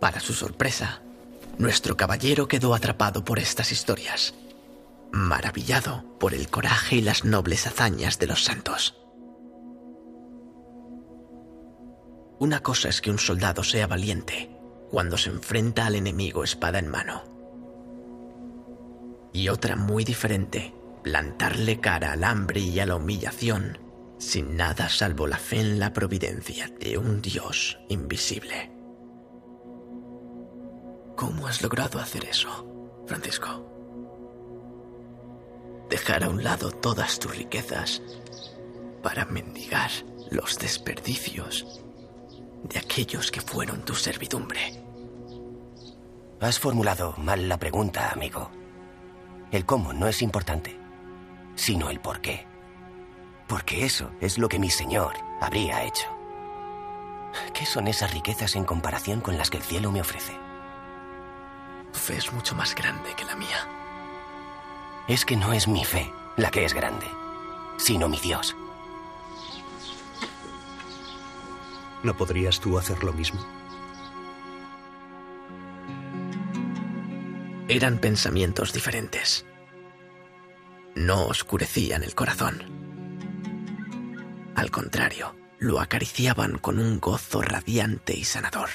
[0.00, 1.02] Para su sorpresa,
[1.58, 4.34] nuestro caballero quedó atrapado por estas historias
[5.14, 8.96] maravillado por el coraje y las nobles hazañas de los santos.
[12.40, 14.50] Una cosa es que un soldado sea valiente
[14.90, 17.22] cuando se enfrenta al enemigo espada en mano.
[19.32, 23.78] Y otra muy diferente, plantarle cara al hambre y a la humillación
[24.18, 28.73] sin nada salvo la fe en la providencia de un Dios invisible.
[31.16, 32.66] ¿Cómo has logrado hacer eso,
[33.06, 33.74] Francisco?
[35.94, 38.02] dejar a un lado todas tus riquezas
[39.00, 39.90] para mendigar
[40.30, 41.82] los desperdicios
[42.64, 44.82] de aquellos que fueron tu servidumbre.
[46.40, 48.50] Has formulado mal la pregunta, amigo.
[49.52, 50.76] El cómo no es importante,
[51.54, 52.46] sino el por qué.
[53.46, 56.08] Porque eso es lo que mi Señor habría hecho.
[57.52, 60.43] ¿Qué son esas riquezas en comparación con las que el cielo me ofrece?
[61.94, 63.66] Tu fe es mucho más grande que la mía
[65.06, 67.06] es que no es mi fe la que es grande,
[67.76, 68.56] sino mi Dios.
[72.02, 73.44] ¿No podrías tú hacer lo mismo?
[77.68, 79.46] Eran pensamientos diferentes.
[80.94, 82.62] No oscurecían el corazón.
[84.54, 88.68] Al contrario, lo acariciaban con un gozo radiante y sanador.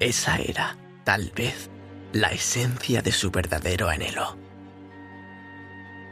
[0.00, 1.70] Esa era, tal vez,
[2.12, 4.36] la esencia de su verdadero anhelo.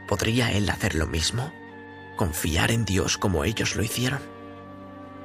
[0.07, 1.51] ¿Podría él hacer lo mismo?
[2.15, 4.21] ¿Confiar en Dios como ellos lo hicieron?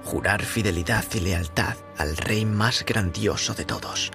[0.05, 4.11] Jurar fidelidad y lealtad al Rey más grandioso de todos.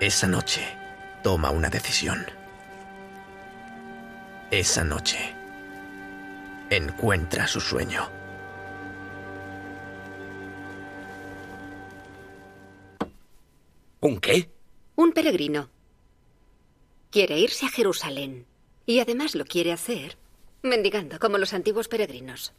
[0.00, 0.66] Esa noche
[1.22, 2.26] toma una decisión.
[4.50, 5.34] Esa noche
[6.70, 8.19] encuentra su sueño.
[14.00, 14.48] ¿Un qué?
[14.96, 15.68] Un peregrino.
[17.10, 18.46] Quiere irse a Jerusalén.
[18.86, 20.16] Y además lo quiere hacer
[20.62, 22.52] mendigando, como los antiguos peregrinos.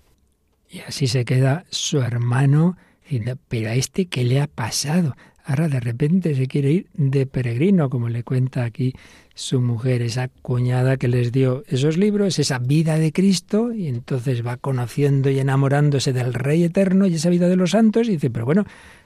[0.70, 5.16] Y así se queda su hermano diciendo, pero a este, ¿qué le ha pasado?
[5.44, 8.94] Ahora de repente se quiere ir de peregrino, como le cuenta aquí
[9.34, 14.46] su mujer, esa cuñada que les dio esos libros, esa vida de Cristo, y entonces
[14.46, 18.30] va conociendo y enamorándose del Rey Eterno y esa vida de los santos, y dice,
[18.30, 18.66] pero bueno,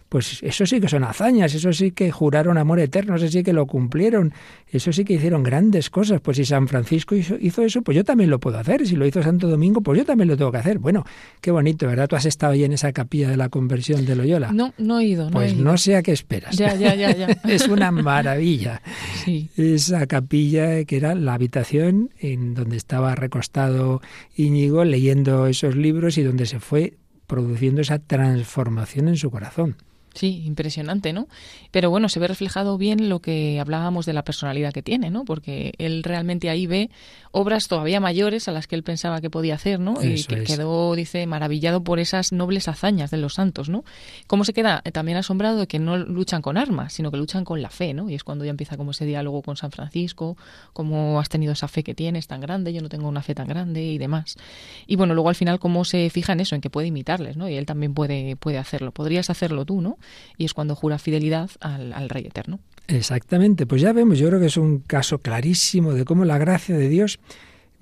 [0.09, 3.53] pues eso sí que son hazañas, eso sí que juraron amor eterno, eso sí que
[3.53, 4.33] lo cumplieron,
[4.69, 6.21] eso sí que hicieron grandes cosas.
[6.21, 8.85] Pues si San Francisco hizo, eso, pues yo también lo puedo hacer.
[8.87, 10.79] Si lo hizo Santo Domingo, pues yo también lo tengo que hacer.
[10.79, 11.03] Bueno,
[11.41, 12.07] qué bonito, ¿verdad?
[12.07, 14.51] ¿Tú has estado ahí en esa capilla de la conversión de Loyola?
[14.51, 15.25] No, no he ido.
[15.25, 15.63] No pues he ido.
[15.63, 16.55] no sé a qué esperas.
[16.55, 17.27] Ya, ya, ya, ya.
[17.47, 18.81] es una maravilla.
[19.23, 19.49] Sí.
[19.57, 24.01] Esa capilla que era la habitación en donde estaba recostado
[24.35, 26.93] Íñigo leyendo esos libros y donde se fue
[27.27, 29.75] produciendo esa transformación en su corazón.
[30.15, 31.27] Sí, impresionante, ¿no?
[31.71, 35.25] Pero bueno, se ve reflejado bien lo que hablábamos de la personalidad que tiene, ¿no?
[35.25, 36.89] Porque él realmente ahí ve
[37.31, 40.01] obras todavía mayores a las que él pensaba que podía hacer, ¿no?
[40.01, 40.47] y que es.
[40.47, 43.83] quedó, dice, maravillado por esas nobles hazañas de los santos, ¿no?
[44.27, 47.61] Cómo se queda también asombrado de que no luchan con armas, sino que luchan con
[47.61, 48.09] la fe, ¿no?
[48.09, 50.37] Y es cuando ya empieza como ese diálogo con San Francisco,
[50.71, 53.49] cómo has tenido esa fe que tienes tan grande, yo no tengo una fe tan
[53.49, 54.37] grande y demás.
[54.87, 57.49] Y bueno, luego al final cómo se fija en eso, en que puede imitarles, ¿no?
[57.49, 58.93] Y él también puede, puede hacerlo.
[58.93, 59.97] Podrías hacerlo tú, ¿no?
[60.37, 62.59] Y es cuando jura fidelidad al, Rey Eterno.
[62.87, 66.77] Exactamente, pues ya vemos, yo creo que es un caso clarísimo de cómo la gracia
[66.77, 67.19] de Dios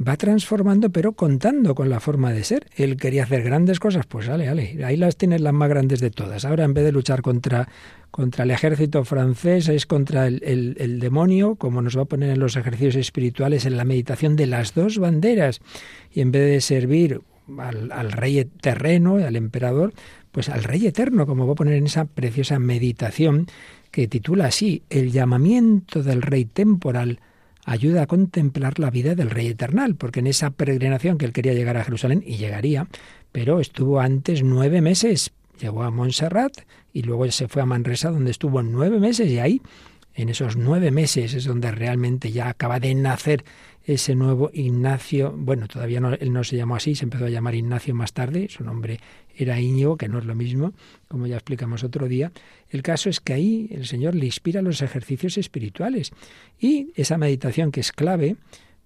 [0.05, 2.67] va transformando, pero contando con la forma de ser.
[2.75, 6.09] Él quería hacer grandes cosas, pues ale, ale, ahí las tienes las más grandes de
[6.09, 6.45] todas.
[6.45, 7.67] Ahora en vez de luchar contra,
[8.11, 12.29] contra el ejército francés, es contra el, el, el demonio, como nos va a poner
[12.29, 15.61] en los ejercicios espirituales, en la meditación de las dos banderas.
[16.11, 17.21] Y en vez de servir
[17.57, 19.93] al, al rey terreno, al emperador,
[20.33, 23.45] pues al rey eterno, como voy a poner en esa preciosa meditación
[23.91, 27.19] que titula así, El llamamiento del rey temporal
[27.65, 31.53] ayuda a contemplar la vida del rey eternal, porque en esa peregrinación que él quería
[31.53, 32.87] llegar a Jerusalén, y llegaría,
[33.31, 36.53] pero estuvo antes nueve meses, llegó a Montserrat
[36.91, 39.61] y luego se fue a Manresa, donde estuvo nueve meses, y ahí,
[40.15, 43.45] en esos nueve meses, es donde realmente ya acaba de nacer
[43.85, 47.53] ese nuevo Ignacio, bueno, todavía no, él no se llamó así, se empezó a llamar
[47.53, 48.99] Ignacio más tarde, su nombre
[49.35, 50.73] era Íñigo, que no es lo mismo,
[51.07, 52.31] como ya explicamos otro día.
[52.69, 56.11] El caso es que ahí el Señor le inspira los ejercicios espirituales
[56.59, 58.35] y esa meditación que es clave,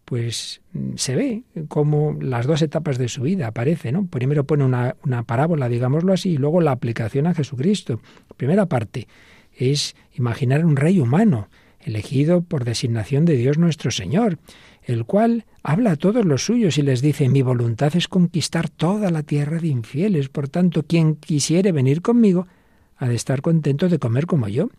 [0.06, 4.08] pues mm, se ve como las dos etapas de su vida aparece, ¿no?
[4.08, 8.00] Primero pone una, una parábola, digámoslo así, y luego la aplicación a Jesucristo.
[8.38, 9.08] Primera parte
[9.54, 11.50] es imaginar un rey humano,
[11.82, 14.40] elegido por designación de Dios nuestro Señor,
[14.88, 19.12] el cual habla a todos los suyos y les dice, mi voluntad es conquistar toda
[19.12, 22.48] la tierra de infieles, por tanto, quien quisiere venir conmigo,
[22.96, 24.70] ha de estar contento de comer como yo,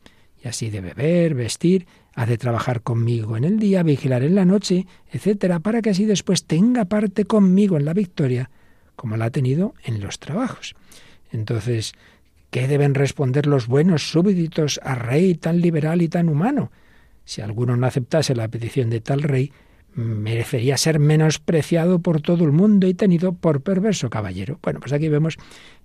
[0.43, 4.47] y así de beber, vestir, ha de trabajar conmigo en el día, vigilar en la
[4.47, 8.51] noche, etcétera, para que así después tenga parte conmigo en la victoria,
[8.97, 10.75] como la ha tenido en los trabajos.
[11.31, 11.93] Entonces,
[12.51, 16.73] ¿qué deben responder los buenos súbditos a rey tan liberal y tan humano?
[17.27, 19.53] Si alguno no aceptase la petición de tal rey,
[19.99, 24.59] merecería ser menospreciado por todo el mundo y tenido por perverso caballero.
[24.63, 25.37] Bueno, pues aquí vemos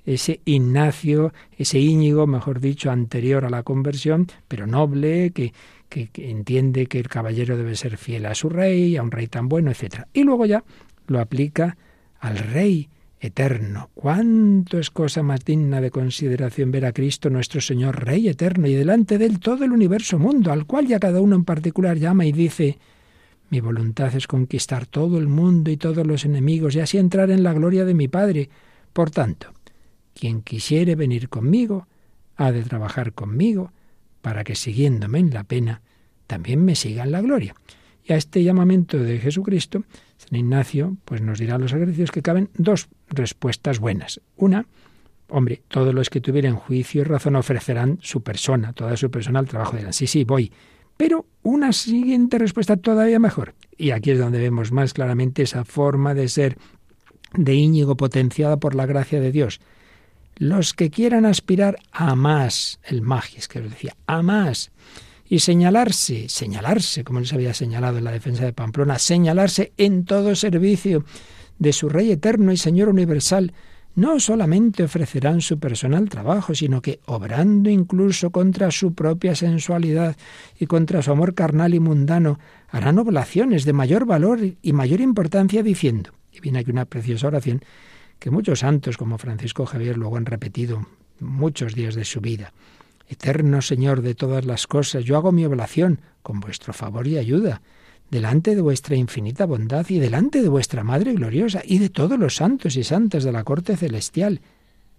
[0.05, 5.53] ese Ignacio, ese Íñigo, mejor dicho, anterior a la conversión, pero noble, que,
[5.89, 9.49] que, entiende que el caballero debe ser fiel a su rey, a un rey tan
[9.49, 10.03] bueno, etc.
[10.13, 10.63] Y luego ya
[11.07, 11.75] lo aplica
[12.19, 13.89] al rey eterno.
[13.95, 18.73] ¿Cuánto es cosa más digna de consideración ver a Cristo nuestro Señor Rey eterno y
[18.73, 22.25] delante de él todo el universo mundo, al cual ya cada uno en particular llama
[22.25, 22.77] y dice,
[23.53, 27.43] mi voluntad es conquistar todo el mundo y todos los enemigos y así entrar en
[27.43, 28.49] la gloria de mi Padre.
[28.93, 29.53] Por tanto,
[30.15, 31.87] quien quisiere venir conmigo,
[32.35, 33.71] ha de trabajar conmigo,
[34.23, 35.83] para que siguiéndome en la pena,
[36.25, 37.53] también me siga en la gloria.
[38.03, 39.83] Y a este llamamiento de Jesucristo,
[40.17, 44.19] San Ignacio pues nos dirá los ejercicios que caben dos respuestas buenas.
[44.35, 44.65] Una,
[45.29, 49.47] hombre, todos los que tuvieran juicio y razón ofrecerán su persona, toda su persona al
[49.47, 49.93] trabajo de la.
[49.93, 50.51] Sí, sí, voy,
[50.97, 53.53] pero una siguiente respuesta todavía mejor.
[53.77, 56.57] Y aquí es donde vemos más claramente esa forma de ser
[57.33, 59.59] de Íñigo potenciada por la gracia de Dios.
[60.35, 64.71] Los que quieran aspirar a más, el magis que os decía, a más,
[65.27, 70.35] y señalarse, señalarse, como les había señalado en la defensa de Pamplona, señalarse en todo
[70.35, 71.05] servicio
[71.59, 73.53] de su Rey eterno y Señor universal,
[73.95, 80.15] no solamente ofrecerán su personal trabajo, sino que, obrando incluso contra su propia sensualidad
[80.59, 85.61] y contra su amor carnal y mundano, harán oblaciones de mayor valor y mayor importancia
[85.61, 87.61] diciendo, y viene aquí una preciosa oración
[88.17, 90.87] que muchos santos como Francisco Javier luego han repetido
[91.19, 92.53] muchos días de su vida.
[93.07, 97.61] Eterno Señor de todas las cosas, yo hago mi oblación con vuestro favor y ayuda
[98.13, 102.35] delante de vuestra infinita bondad y delante de vuestra Madre gloriosa y de todos los
[102.35, 104.39] santos y santas de la corte celestial,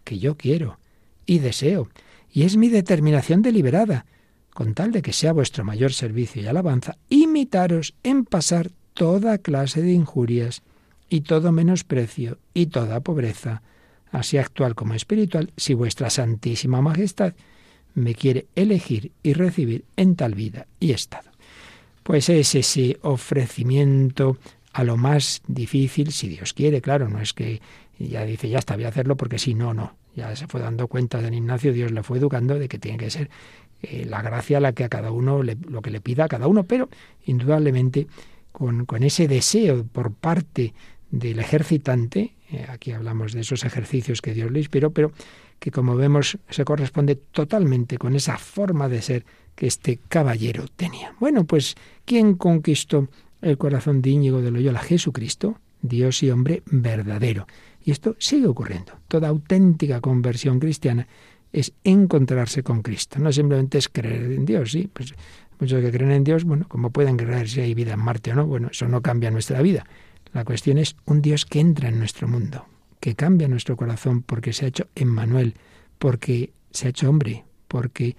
[0.03, 0.81] que yo quiero
[1.24, 1.88] y deseo,
[2.33, 4.05] y es mi determinación deliberada,
[4.53, 9.81] con tal de que sea vuestro mayor servicio y alabanza, imitaros en pasar toda clase
[9.81, 10.62] de injurias
[11.09, 13.62] y todo menosprecio y toda pobreza,
[14.11, 17.35] así actual como espiritual, si vuestra Santísima Majestad
[17.94, 21.34] me quiere elegir y recibir en tal vida y estado
[22.05, 24.37] pues es ese ofrecimiento
[24.73, 27.61] a lo más difícil, si Dios quiere, claro, no es que
[27.99, 29.97] ya dice, ya está, voy a hacerlo porque si no, no.
[30.14, 33.11] Ya se fue dando cuenta de Ignacio, Dios le fue educando de que tiene que
[33.11, 33.31] ser
[33.83, 36.64] eh, la gracia la que a cada uno, lo que le pida a cada uno,
[36.64, 36.88] pero
[37.25, 38.07] indudablemente
[38.53, 40.75] con, con ese deseo por parte
[41.11, 45.12] del ejercitante, eh, aquí hablamos de esos ejercicios que Dios le inspiró, pero
[45.59, 51.14] que como vemos se corresponde totalmente con esa forma de ser que este caballero tenía.
[51.21, 53.09] Bueno, pues ¿quién conquistó
[53.43, 54.81] el corazón de Íñigo de Loyola?
[54.81, 57.47] Jesucristo, Dios y hombre verdadero.
[57.85, 58.95] Y esto sigue ocurriendo.
[59.09, 61.07] Toda auténtica conversión cristiana
[61.53, 63.19] es encontrarse con Cristo.
[63.21, 65.14] No simplemente es creer en Dios, sí, pues
[65.61, 68.35] muchos que creen en Dios, bueno, como pueden creer si hay vida en Marte o
[68.35, 69.87] no, bueno, eso no cambia nuestra vida.
[70.33, 72.67] La cuestión es un Dios que entra en nuestro mundo,
[72.98, 75.55] que cambia nuestro corazón porque se ha hecho Emmanuel,
[75.98, 78.17] porque se ha hecho hombre, porque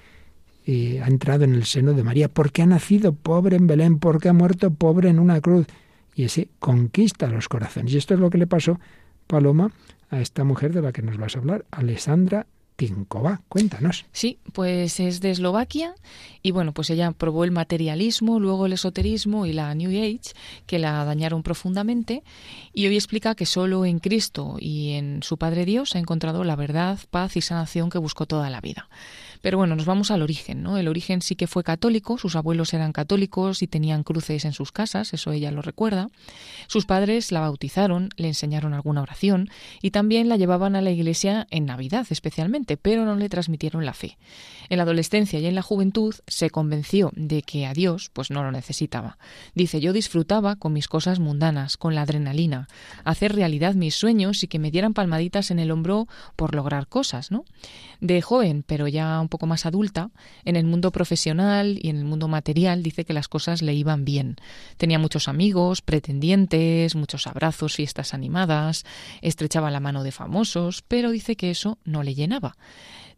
[0.67, 4.33] ha entrado en el seno de María, porque ha nacido pobre en Belén, porque ha
[4.33, 5.67] muerto pobre en una cruz.
[6.15, 7.93] Y ese conquista los corazones.
[7.93, 8.79] Y esto es lo que le pasó,
[9.27, 9.71] Paloma,
[10.09, 13.41] a esta mujer de la que nos vas a hablar, Alessandra Tinkova.
[13.47, 14.05] Cuéntanos.
[14.11, 15.95] Sí, pues es de Eslovaquia
[16.41, 20.33] y bueno, pues ella probó el materialismo, luego el esoterismo y la New Age,
[20.65, 22.23] que la dañaron profundamente
[22.73, 26.55] y hoy explica que solo en Cristo y en su Padre Dios ha encontrado la
[26.55, 28.89] verdad, paz y sanación que buscó toda la vida.
[29.45, 30.79] Pero bueno, nos vamos al origen, ¿no?
[30.79, 34.71] El origen sí que fue católico, sus abuelos eran católicos y tenían cruces en sus
[34.71, 36.09] casas, eso ella lo recuerda.
[36.65, 39.51] Sus padres la bautizaron, le enseñaron alguna oración
[39.83, 43.93] y también la llevaban a la iglesia en Navidad especialmente, pero no le transmitieron la
[43.93, 44.17] fe.
[44.69, 48.43] En la adolescencia y en la juventud se convenció de que a Dios pues no
[48.43, 49.17] lo necesitaba.
[49.53, 52.67] Dice, yo disfrutaba con mis cosas mundanas, con la adrenalina,
[53.03, 57.31] hacer realidad mis sueños y que me dieran palmaditas en el hombro por lograr cosas,
[57.31, 57.45] ¿no?
[58.01, 60.09] De joven, pero ya un poco más adulta,
[60.43, 64.05] en el mundo profesional y en el mundo material dice que las cosas le iban
[64.05, 64.35] bien.
[64.77, 68.85] Tenía muchos amigos, pretendientes, muchos abrazos, fiestas animadas,
[69.21, 72.57] estrechaba la mano de famosos, pero dice que eso no le llenaba.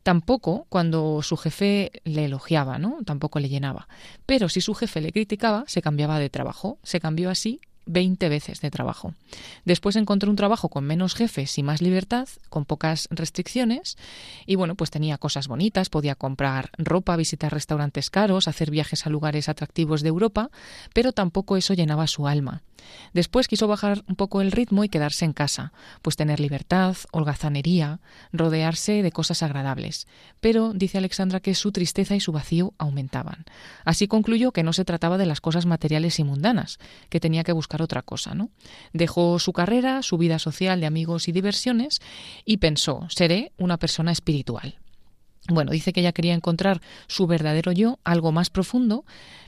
[0.08, 2.99] Tampoco cuando su jefe le elogiaba, ¿no?
[3.05, 3.89] Tampoco le llenaba.
[4.26, 6.78] Pero si su jefe le criticaba, se cambiaba de trabajo.
[6.82, 9.14] Se cambió así 20 veces de trabajo.
[9.66, 13.97] Después encontró un trabajo con menos jefes y más libertad, con pocas restricciones,
[14.45, 19.10] y bueno, pues tenía cosas bonitas, podía comprar ropa, visitar restaurantes caros, hacer viajes a
[19.10, 20.51] lugares atractivos de Europa,
[20.93, 22.62] pero tampoco eso llenaba su alma.
[23.13, 27.99] Después quiso bajar un poco el ritmo y quedarse en casa, pues tener libertad, holgazanería,
[28.32, 30.07] rodearse de cosas agradables.
[30.39, 33.45] Pero dice Alexandra que su tristeza y su vacío aumentaban.
[33.86, 37.51] Así concluyó que no se trataba de las cosas materiales y mundanas, que tenía que
[37.51, 38.49] buscar otra cosa, ¿no?
[38.93, 41.99] Dejó su carrera, su vida social de amigos y diversiones
[42.45, 44.75] y pensó, seré una persona espiritual.
[45.49, 49.05] Bueno, dice que ella quería encontrar su verdadero yo, algo más profundo,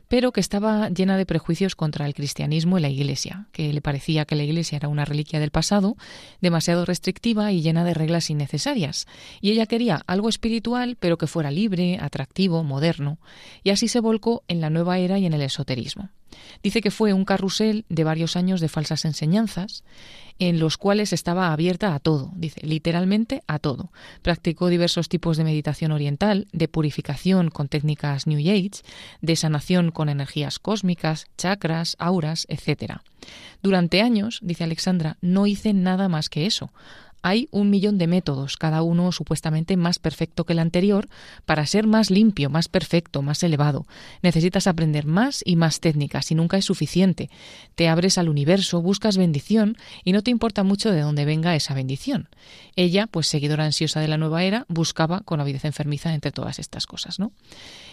[0.09, 4.25] pero que estaba llena de prejuicios contra el cristianismo y la Iglesia, que le parecía
[4.25, 5.95] que la Iglesia era una reliquia del pasado,
[6.41, 9.07] demasiado restrictiva y llena de reglas innecesarias.
[9.39, 13.19] Y ella quería algo espiritual, pero que fuera libre, atractivo, moderno,
[13.63, 16.09] y así se volcó en la nueva era y en el esoterismo.
[16.63, 19.83] Dice que fue un carrusel de varios años de falsas enseñanzas,
[20.39, 23.91] en los cuales estaba abierta a todo, dice, literalmente a todo.
[24.21, 28.81] Practicó diversos tipos de meditación oriental, de purificación con técnicas New Age,
[29.21, 33.01] de sanación con energías cósmicas, chakras, auras, etc.
[33.61, 36.71] Durante años, dice Alexandra, no hice nada más que eso.
[37.21, 41.09] Hay un millón de métodos, cada uno supuestamente más perfecto que el anterior,
[41.45, 43.87] para ser más limpio, más perfecto, más elevado.
[44.21, 47.29] Necesitas aprender más y más técnicas y nunca es suficiente.
[47.75, 49.75] Te abres al universo, buscas bendición
[50.05, 52.29] y no te importa mucho de dónde venga esa bendición.
[52.77, 56.87] Ella, pues seguidora ansiosa de la nueva era, buscaba con avidez enfermiza entre todas estas
[56.87, 57.33] cosas, ¿no?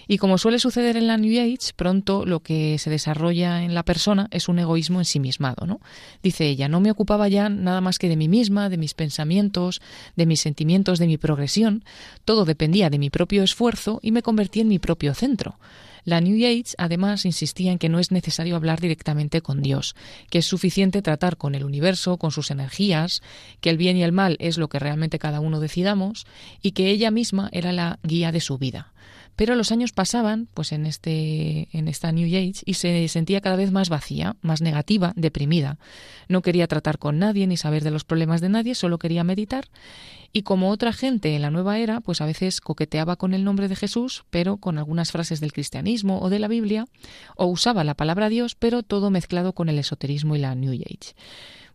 [0.08, 3.84] Y como suele suceder en la New Age, pronto lo que se desarrolla en la
[3.84, 5.80] persona es un egoísmo ensimismado, ¿no?
[6.22, 9.80] Dice ella, no me ocupaba ya nada más que de mí misma, de mis pensamientos,
[10.14, 11.84] de mis sentimientos, de mi progresión,
[12.24, 15.58] todo dependía de mi propio esfuerzo y me convertí en mi propio centro.
[16.06, 19.96] La New Age además insistía en que no es necesario hablar directamente con Dios,
[20.30, 23.22] que es suficiente tratar con el universo, con sus energías,
[23.60, 26.24] que el bien y el mal es lo que realmente cada uno decidamos
[26.62, 28.92] y que ella misma era la guía de su vida.
[29.36, 33.56] Pero los años pasaban, pues en este, en esta New Age, y se sentía cada
[33.56, 35.78] vez más vacía, más negativa, deprimida.
[36.28, 39.68] No quería tratar con nadie ni saber de los problemas de nadie, solo quería meditar.
[40.32, 43.68] Y como otra gente en la nueva era, pues a veces coqueteaba con el nombre
[43.68, 46.86] de Jesús, pero con algunas frases del cristianismo o de la Biblia,
[47.36, 51.14] o usaba la palabra Dios, pero todo mezclado con el esoterismo y la New Age.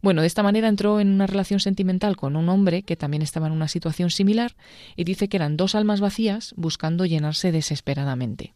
[0.01, 3.47] Bueno, de esta manera entró en una relación sentimental con un hombre que también estaba
[3.47, 4.55] en una situación similar
[4.95, 8.53] y dice que eran dos almas vacías buscando llenarse desesperadamente.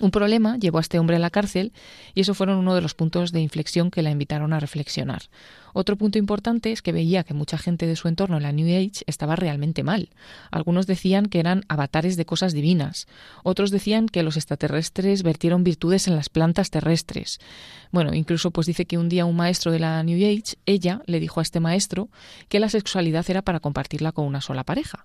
[0.00, 1.72] Un problema llevó a este hombre a la cárcel
[2.14, 5.22] y eso fueron uno de los puntos de inflexión que la invitaron a reflexionar.
[5.72, 8.66] Otro punto importante es que veía que mucha gente de su entorno en la New
[8.66, 10.10] Age estaba realmente mal.
[10.50, 13.06] Algunos decían que eran avatares de cosas divinas,
[13.42, 17.38] otros decían que los extraterrestres vertieron virtudes en las plantas terrestres.
[17.90, 21.20] Bueno, incluso pues dice que un día un maestro de la New Age, ella le
[21.20, 22.08] dijo a este maestro
[22.48, 25.04] que la sexualidad era para compartirla con una sola pareja.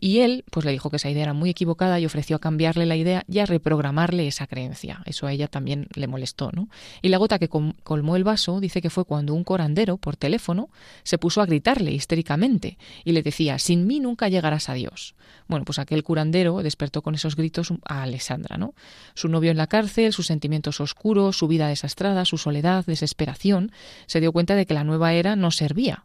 [0.00, 2.86] Y él, pues le dijo que esa idea era muy equivocada y ofreció a cambiarle
[2.86, 5.02] la idea y a reprogramarle esa creencia.
[5.04, 6.68] Eso a ella también le molestó, ¿no?
[7.02, 10.70] Y la gota que colmó el vaso dice que fue cuando un corandero, por teléfono,
[11.02, 15.14] se puso a gritarle histéricamente y le decía, sin mí nunca llegarás a Dios.
[15.46, 18.74] Bueno, pues aquel curandero despertó con esos gritos a Alessandra, ¿no?
[19.14, 23.72] Su novio en la cárcel, sus sentimientos oscuros, su vida desastrada, su soledad, desesperación,
[24.06, 26.04] se dio cuenta de que la nueva era no servía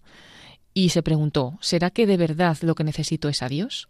[0.77, 3.87] y se preguntó, ¿será que de verdad lo que necesito es a Dios?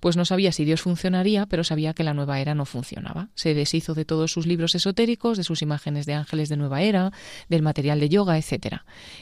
[0.00, 3.28] Pues no sabía si Dios funcionaría, pero sabía que la nueva era no funcionaba.
[3.34, 7.12] Se deshizo de todos sus libros esotéricos, de sus imágenes de ángeles de nueva era,
[7.48, 8.78] del material de yoga, etc.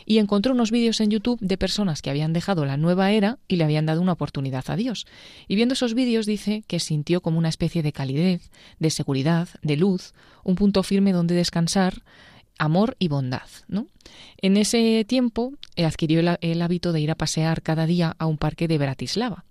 [0.06, 3.56] Y encontró unos vídeos en YouTube de personas que habían dejado la nueva era y
[3.56, 5.06] le habían dado una oportunidad a Dios.
[5.48, 9.76] Y viendo esos vídeos dice que sintió como una especie de calidez, de seguridad, de
[9.76, 10.14] luz,
[10.44, 12.02] un punto firme donde descansar,
[12.58, 13.48] amor y bondad.
[13.68, 13.86] ¿no?
[14.38, 18.38] En ese tiempo eh, adquirió el, hábito de ir a pasear cada día a un
[18.38, 19.44] parque de Bratislava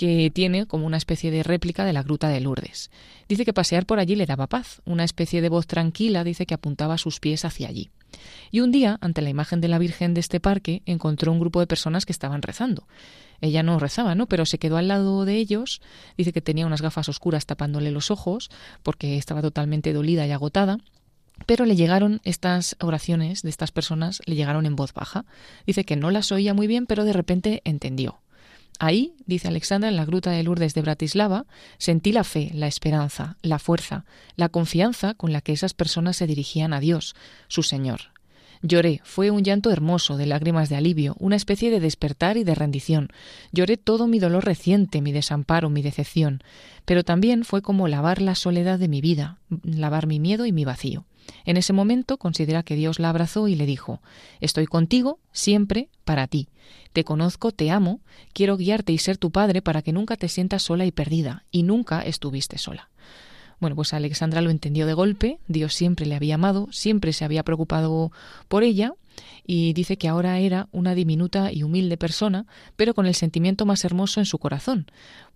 [0.00, 2.90] que tiene como una especie de réplica de la gruta de Lourdes.
[3.28, 6.54] Dice que pasear por allí le daba paz, una especie de voz tranquila dice que
[6.54, 7.90] apuntaba sus pies hacia allí.
[8.50, 11.60] Y un día, ante la imagen de la Virgen de este parque, encontró un grupo
[11.60, 12.88] de personas que estaban rezando.
[13.42, 14.26] Ella no rezaba, ¿no?
[14.26, 15.82] Pero se quedó al lado de ellos,
[16.16, 18.48] dice que tenía unas gafas oscuras tapándole los ojos,
[18.82, 20.78] porque estaba totalmente dolida y agotada,
[21.44, 25.26] pero le llegaron estas oraciones de estas personas, le llegaron en voz baja.
[25.66, 28.22] Dice que no las oía muy bien, pero de repente entendió.
[28.82, 31.44] Ahí, dice Alexandra, en la gruta de Lourdes de Bratislava,
[31.76, 34.06] sentí la fe, la esperanza, la fuerza,
[34.36, 37.14] la confianza con la que esas personas se dirigían a Dios,
[37.46, 38.00] su Señor.
[38.62, 42.54] Lloré, fue un llanto hermoso de lágrimas de alivio, una especie de despertar y de
[42.54, 43.08] rendición.
[43.52, 46.42] Lloré todo mi dolor reciente, mi desamparo, mi decepción,
[46.86, 50.64] pero también fue como lavar la soledad de mi vida, lavar mi miedo y mi
[50.64, 51.04] vacío.
[51.44, 54.00] En ese momento considera que Dios la abrazó y le dijo
[54.40, 56.48] Estoy contigo siempre para ti.
[56.92, 58.00] Te conozco, te amo,
[58.32, 61.62] quiero guiarte y ser tu padre para que nunca te sientas sola y perdida, y
[61.62, 62.90] nunca estuviste sola.
[63.60, 67.42] Bueno, pues Alexandra lo entendió de golpe, Dios siempre le había amado, siempre se había
[67.42, 68.10] preocupado
[68.48, 68.94] por ella,
[69.46, 73.84] y dice que ahora era una diminuta y humilde persona, pero con el sentimiento más
[73.84, 74.86] hermoso en su corazón,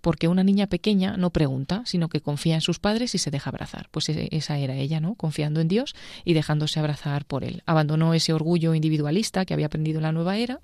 [0.05, 3.49] porque una niña pequeña no pregunta, sino que confía en sus padres y se deja
[3.49, 3.89] abrazar.
[3.91, 5.15] Pues e-, esa era ella, ¿no?
[5.15, 5.95] Confiando en Dios
[6.27, 7.63] y dejándose abrazar por él.
[7.65, 10.61] Abandonó ese orgullo individualista que había aprendido en la nueva era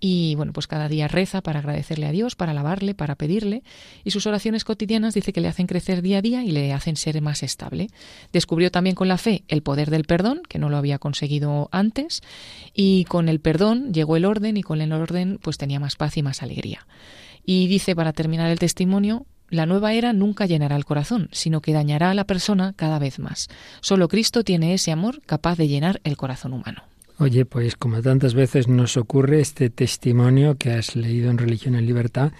[0.00, 3.64] y, bueno, pues cada día reza para agradecerle a Dios, para alabarle, para pedirle
[4.02, 6.96] y sus oraciones cotidianas dice que le hacen crecer día a día y le hacen
[6.96, 7.88] ser más estable.
[8.32, 12.22] Descubrió también con la fe el poder del perdón, que no lo había conseguido antes,
[12.72, 16.16] y con el perdón llegó el orden y con el orden pues tenía más paz
[16.16, 16.86] y más alegría.
[17.52, 21.72] Y dice, para terminar el testimonio, la nueva era nunca llenará el corazón, sino que
[21.72, 23.48] dañará a la persona cada vez más.
[23.80, 26.84] Solo Cristo tiene ese amor capaz de llenar el corazón humano.
[27.18, 31.86] Oye, pues como tantas veces nos ocurre este testimonio que has leído en Religión en
[31.86, 32.30] Libertad,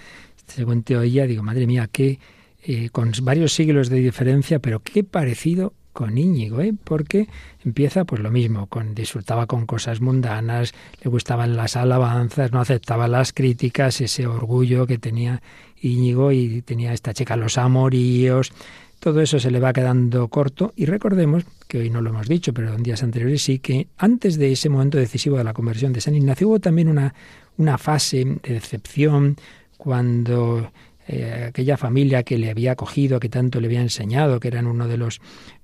[0.47, 2.21] según te oía, digo, madre mía, qué,
[2.63, 6.75] eh, con varios siglos de diferencia, pero qué parecido con Íñigo, ¿eh?
[6.85, 7.29] porque
[7.65, 10.73] empieza pues lo mismo, con disfrutaba con cosas mundanas,
[11.03, 15.43] le gustaban las alabanzas, no aceptaba las críticas, ese orgullo que tenía
[15.81, 18.53] Íñigo y tenía esta chica los amoríos,
[19.01, 22.53] todo eso se le va quedando corto y recordemos que hoy no lo hemos dicho,
[22.53, 26.03] pero en días anteriores sí que antes de ese momento decisivo de la conversión de
[26.03, 27.15] San Ignacio hubo también una,
[27.57, 29.37] una fase de decepción
[29.79, 30.71] cuando
[31.09, 34.87] eh, aquella familia que le había acogido, que tanto le había enseñado, que eran uno
[34.87, 35.21] de los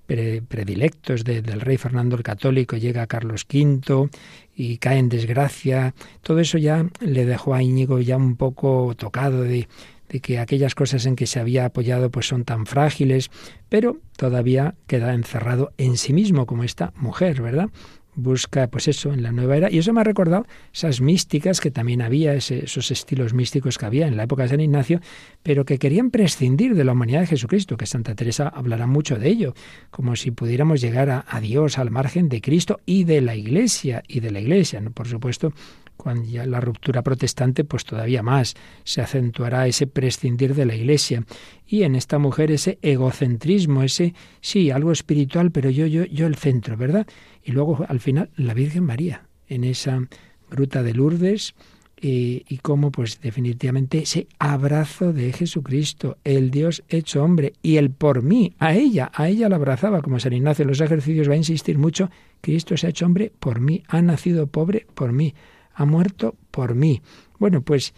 [0.07, 4.09] predilectos del rey Fernando el Católico, llega Carlos V
[4.55, 5.95] y cae en desgracia.
[6.23, 9.69] Todo eso ya le dejó a Íñigo ya un poco tocado de,
[10.09, 13.31] de que aquellas cosas en que se había apoyado pues son tan frágiles,
[13.69, 17.69] pero todavía queda encerrado en sí mismo como esta mujer, ¿verdad?
[18.17, 21.71] Busca pues eso en la nueva era y eso me ha recordado esas místicas que
[21.71, 25.01] también había esos estilos místicos que había en la época de San Ignacio
[25.43, 29.29] pero que querían prescindir de la humanidad de Jesucristo que Santa Teresa hablará mucho de
[29.29, 29.55] ello
[29.91, 34.03] como si pudiéramos llegar a, a Dios al margen de Cristo y de la Iglesia
[34.09, 34.91] y de la Iglesia ¿no?
[34.91, 35.53] por supuesto
[35.97, 41.25] cuando ya la ruptura protestante, pues todavía más se acentuará ese prescindir de la Iglesia.
[41.67, 46.37] Y en esta mujer ese egocentrismo, ese sí, algo espiritual, pero yo, yo, yo el
[46.37, 47.07] centro, ¿verdad?
[47.43, 50.07] Y luego al final la Virgen María, en esa
[50.51, 51.55] gruta de Lourdes,
[51.99, 57.91] y, y cómo pues definitivamente ese abrazo de Jesucristo, el Dios hecho hombre, y el
[57.91, 61.35] por mí, a ella, a ella la abrazaba, como San Ignacio en los ejercicios va
[61.35, 65.35] a insistir mucho, Cristo se ha hecho hombre por mí, ha nacido pobre por mí,
[65.77, 67.03] ha muerto por mí.
[67.39, 67.95] Bueno, pues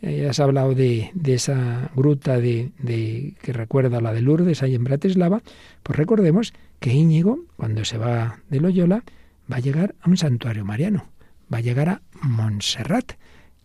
[0.00, 4.74] eh, has hablado de, de esa gruta de, de, que recuerda la de Lourdes ahí
[4.74, 5.42] en Bratislava,
[5.82, 9.02] pues recordemos que Íñigo, cuando se va de Loyola,
[9.50, 11.06] va a llegar a un santuario mariano,
[11.52, 13.12] va a llegar a Montserrat.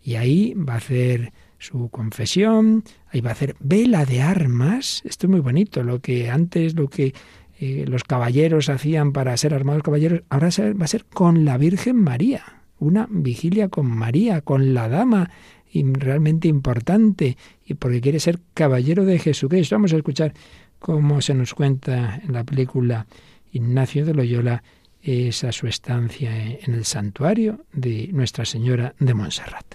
[0.04, 2.82] Y ahí va a hacer su confesión,
[3.12, 6.88] ahí va a hacer vela de armas, esto es muy bonito, lo que antes, lo
[6.88, 7.14] que
[7.60, 11.96] eh, los caballeros hacían para ser armados caballeros, ahora va a ser con la Virgen
[12.02, 15.30] María una vigilia con María, con la dama,
[15.70, 19.76] y realmente importante, y porque quiere ser caballero de Jesucristo.
[19.76, 20.34] Vamos a escuchar
[20.78, 23.06] cómo se nos cuenta en la película
[23.52, 24.62] Ignacio de Loyola
[25.00, 29.74] esa su estancia en el santuario de Nuestra Señora de Montserrat.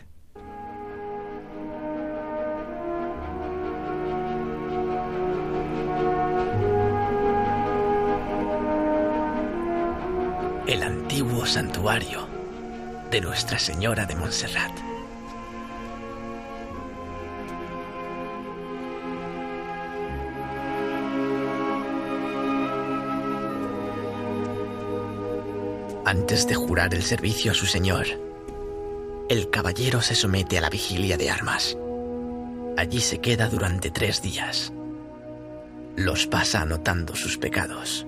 [10.68, 12.37] El antiguo santuario
[13.12, 14.72] de Nuestra Señora de Montserrat.
[26.06, 28.06] Antes de jurar el servicio a su señor,
[29.30, 31.78] el caballero se somete a la vigilia de armas.
[32.78, 34.72] Allí se queda durante tres días.
[35.96, 38.06] Los pasa anotando sus pecados,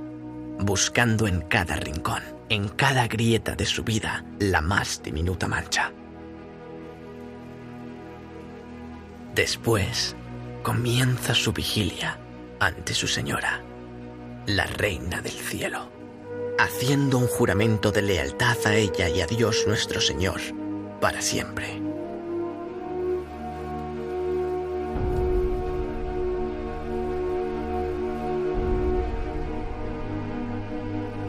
[0.59, 5.91] buscando en cada rincón, en cada grieta de su vida, la más diminuta mancha.
[9.35, 10.15] Después,
[10.63, 12.19] comienza su vigilia
[12.59, 13.61] ante su señora,
[14.47, 15.89] la reina del cielo,
[16.57, 20.41] haciendo un juramento de lealtad a ella y a Dios nuestro Señor
[20.99, 21.81] para siempre.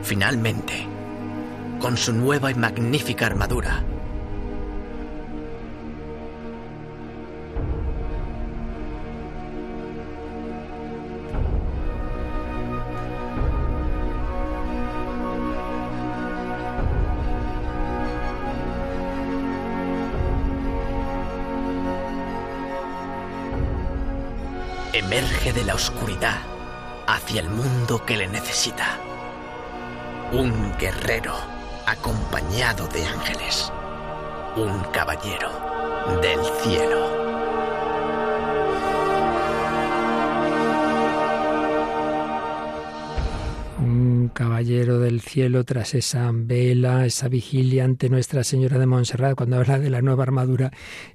[0.03, 0.89] Finalmente,
[1.81, 3.83] con su nueva y magnífica armadura,
[24.93, 26.37] emerge de la oscuridad
[27.07, 28.99] hacia el mundo que le necesita.
[30.33, 31.50] Un guerrero
[31.91, 33.73] acompañado de ángeles.
[34.57, 35.51] Un caballero
[36.23, 37.21] del cielo.
[43.81, 49.57] Un caballero del cielo tras esa vela, esa vigilia ante Nuestra Señora de Montserrat, cuando
[49.57, 50.71] habla de la nueva armadura,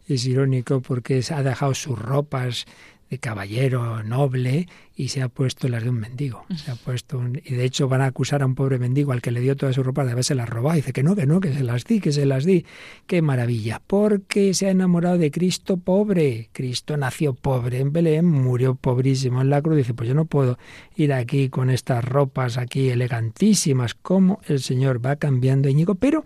[0.09, 2.65] es irónico porque ha dejado sus ropas
[3.09, 6.45] de caballero noble y se ha puesto las de un mendigo.
[6.55, 9.31] Se ha puesto y de hecho van a acusar a un pobre mendigo al que
[9.31, 10.77] le dio todas sus ropas de haberse las robado.
[10.77, 12.65] Y dice que no, que no, que se las di, que se las di.
[13.05, 13.81] Qué maravilla.
[13.85, 16.49] Porque se ha enamorado de Cristo pobre.
[16.53, 19.77] Cristo nació pobre en Belén, murió pobrísimo en la cruz.
[19.77, 20.57] Dice, pues yo no puedo
[20.95, 23.95] ir aquí con estas ropas aquí elegantísimas.
[23.95, 26.23] Como el Señor va cambiando, Íñigo, pero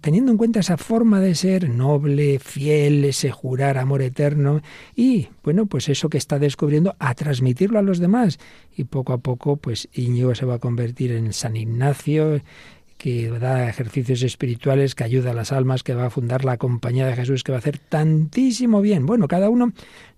[0.00, 4.62] teniendo en cuenta esa forma de ser noble, fiel, ese jurar amor eterno
[4.94, 7.14] y, bueno, pues eso que está descubriendo a
[7.76, 8.38] a los demás.
[8.74, 12.40] Y poco a poco, pues Íñigo se va a convertir en San Ignacio,
[12.98, 17.06] que da ejercicios espirituales, que ayuda a las almas, que va a fundar la compañía
[17.06, 19.06] de Jesús, que va a hacer tantísimo bien.
[19.06, 19.72] Bueno, cada uno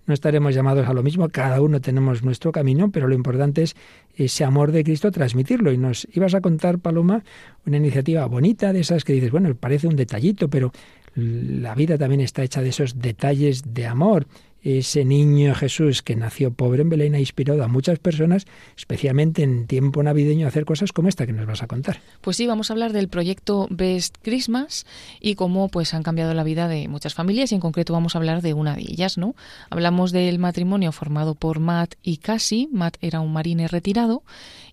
[0.07, 3.75] no estaremos llamados a lo mismo, cada uno tenemos nuestro camino, pero lo importante es
[4.15, 5.71] ese amor de Cristo transmitirlo.
[5.71, 7.23] Y nos ibas a contar, Paloma,
[7.67, 10.71] una iniciativa bonita de esas que dices, bueno, parece un detallito, pero
[11.13, 14.25] la vida también está hecha de esos detalles de amor
[14.63, 18.45] ese niño Jesús que nació pobre en Belén ha inspirado a muchas personas,
[18.77, 21.99] especialmente en tiempo navideño, a hacer cosas como esta que nos vas a contar.
[22.21, 24.85] Pues sí, vamos a hablar del proyecto Best Christmas
[25.19, 28.19] y cómo pues han cambiado la vida de muchas familias y en concreto vamos a
[28.19, 29.35] hablar de una de ellas, ¿no?
[29.69, 32.67] Hablamos del matrimonio formado por Matt y Cassie.
[32.71, 34.23] Matt era un marine retirado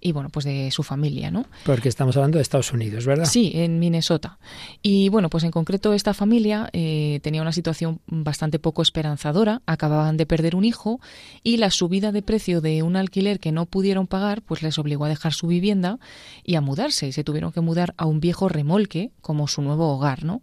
[0.01, 1.47] y bueno, pues de su familia, ¿no?
[1.65, 3.25] Porque estamos hablando de Estados Unidos, ¿verdad?
[3.25, 4.39] Sí, en Minnesota.
[4.83, 10.17] Y bueno, pues en concreto esta familia eh, tenía una situación bastante poco esperanzadora acababan
[10.17, 11.01] de perder un hijo
[11.43, 15.05] y la subida de precio de un alquiler que no pudieron pagar pues les obligó
[15.05, 15.99] a dejar su vivienda
[16.45, 19.95] y a mudarse y se tuvieron que mudar a un viejo remolque como su nuevo
[19.95, 20.43] hogar, ¿no?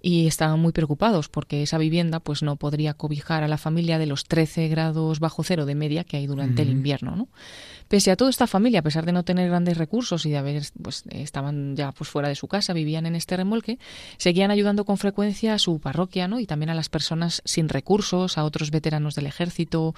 [0.00, 4.06] Y estaban muy preocupados porque esa vivienda pues no podría cobijar a la familia de
[4.06, 7.28] los 13 grados bajo cero de media que hay durante el invierno, ¿no?
[7.88, 10.62] Pese a toda esta familia, a pesar de no tener grandes recursos y de haber,
[10.82, 13.78] pues estaban ya pues fuera de su casa, vivían en este remolque,
[14.16, 16.40] seguían ayudando con frecuencia a su parroquia, ¿no?
[16.40, 19.94] Y también a las personas sin recursos, a otros veteranos del ejército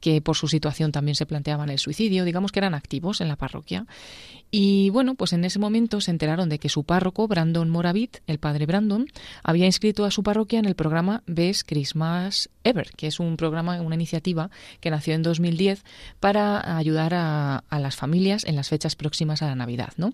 [0.00, 3.36] que por su situación también se planteaban el suicidio, digamos que eran activos en la
[3.36, 3.86] parroquia.
[4.50, 8.38] Y bueno, pues en ese momento se enteraron de que su párroco, Brandon Moravit, el
[8.38, 9.06] padre Brandon,
[9.44, 13.80] había inscrito a su parroquia en el programa Best Christmas Ever, que es un programa,
[13.80, 15.84] una iniciativa que nació en 2010
[16.18, 20.12] para ayudar a a, las familias en las fechas próximas a la Navidad, ¿no?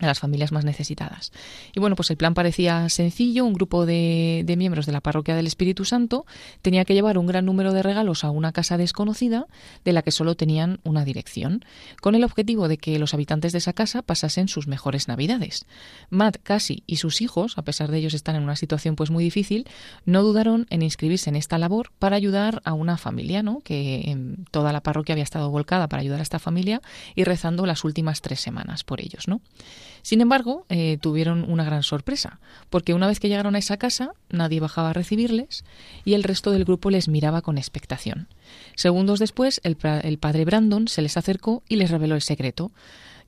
[0.00, 1.32] A las familias más necesitadas.
[1.74, 3.44] Y bueno, pues el plan parecía sencillo.
[3.44, 6.26] Un grupo de, de, miembros de la parroquia del Espíritu Santo
[6.62, 9.46] tenía que llevar un gran número de regalos a una casa desconocida
[9.84, 11.64] de la que solo tenían una dirección,
[12.00, 15.66] con el objetivo de que los habitantes de esa casa pasasen sus mejores navidades.
[16.10, 19.24] Matt, Cassie y sus hijos, a pesar de ellos estar en una situación pues muy
[19.24, 19.66] difícil,
[20.04, 23.60] no dudaron en inscribirse en esta labor para ayudar a una familia, ¿no?
[23.60, 26.82] que en toda la parroquia había estado volcada para ayudar a esta familia
[27.14, 29.40] y rezando las últimas tres semanas por ellos, ¿no?
[30.06, 32.38] Sin embargo, eh, tuvieron una gran sorpresa,
[32.70, 35.64] porque una vez que llegaron a esa casa, nadie bajaba a recibirles
[36.04, 38.28] y el resto del grupo les miraba con expectación.
[38.76, 42.70] Segundos después, el, el padre Brandon se les acercó y les reveló el secreto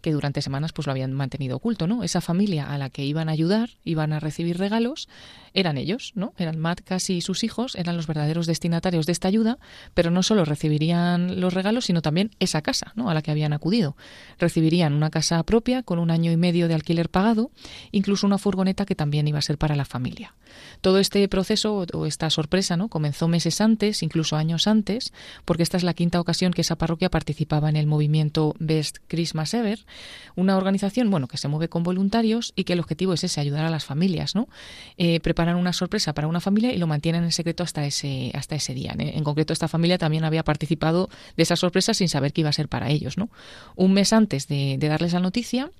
[0.00, 2.02] que durante semanas pues lo habían mantenido oculto, ¿no?
[2.02, 5.08] Esa familia a la que iban a ayudar, iban a recibir regalos,
[5.54, 6.34] eran ellos, ¿no?
[6.38, 9.58] Eran Matt, Cassie y sus hijos, eran los verdaderos destinatarios de esta ayuda,
[9.94, 13.10] pero no solo recibirían los regalos, sino también esa casa, ¿no?
[13.10, 13.96] A la que habían acudido.
[14.38, 17.50] Recibirían una casa propia con un año y medio de alquiler pagado,
[17.90, 20.34] incluso una furgoneta que también iba a ser para la familia.
[20.80, 22.88] Todo este proceso o esta sorpresa, ¿no?
[22.88, 25.12] Comenzó meses antes, incluso años antes,
[25.44, 29.54] porque esta es la quinta ocasión que esa parroquia participaba en el movimiento Best Christmas
[29.54, 29.84] Ever,
[30.36, 33.64] una organización, bueno, que se mueve con voluntarios y que el objetivo es ese, ayudar
[33.64, 34.48] a las familias, ¿no?
[34.96, 38.54] Eh, preparan una sorpresa para una familia y lo mantienen en secreto hasta ese, hasta
[38.54, 38.94] ese día.
[38.98, 42.52] En concreto, esta familia también había participado de esa sorpresa sin saber que iba a
[42.52, 43.30] ser para ellos, ¿no?
[43.76, 45.70] Un mes antes de, de darles la noticia,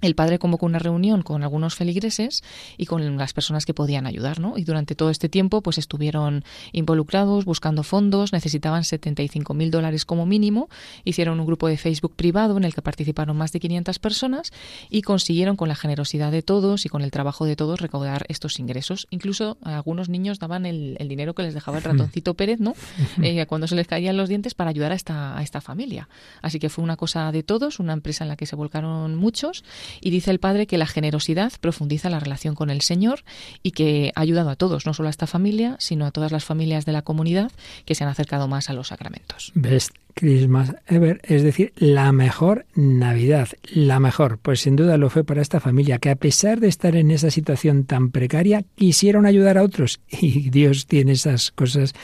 [0.00, 2.42] el padre convocó una reunión con algunos feligreses
[2.76, 4.58] y con las personas que podían ayudar, ¿no?
[4.58, 10.26] Y durante todo este tiempo, pues estuvieron involucrados, buscando fondos, necesitaban 75 mil dólares como
[10.26, 10.68] mínimo,
[11.04, 14.52] hicieron un grupo de Facebook privado en el que participaron más de 500 personas
[14.90, 18.58] y consiguieron con la generosidad de todos y con el trabajo de todos recaudar estos
[18.58, 19.06] ingresos.
[19.10, 22.74] Incluso algunos niños daban el, dinero que les dejaba el ratoncito Pérez, ¿no?
[23.22, 26.08] Eh, cuando se les caían los dientes para ayudar a esta, a esta familia.
[26.40, 29.62] Así que fue una cosa de todos, una empresa en la que se volcaron muchos
[30.00, 33.24] y dice el padre que la generosidad profundiza la relación con el Señor
[33.62, 36.44] y que ha ayudado a todos, no solo a esta familia, sino a todas las
[36.44, 37.50] familias de la comunidad
[37.84, 39.52] que se han acercado más a los sacramentos.
[39.54, 44.38] Best Christmas ever, es decir, la mejor Navidad, la mejor.
[44.38, 47.30] Pues sin duda lo fue para esta familia que a pesar de estar en esa
[47.30, 50.00] situación tan precaria, quisieron ayudar a otros.
[50.22, 51.94] Y Dios tiene esas cosas,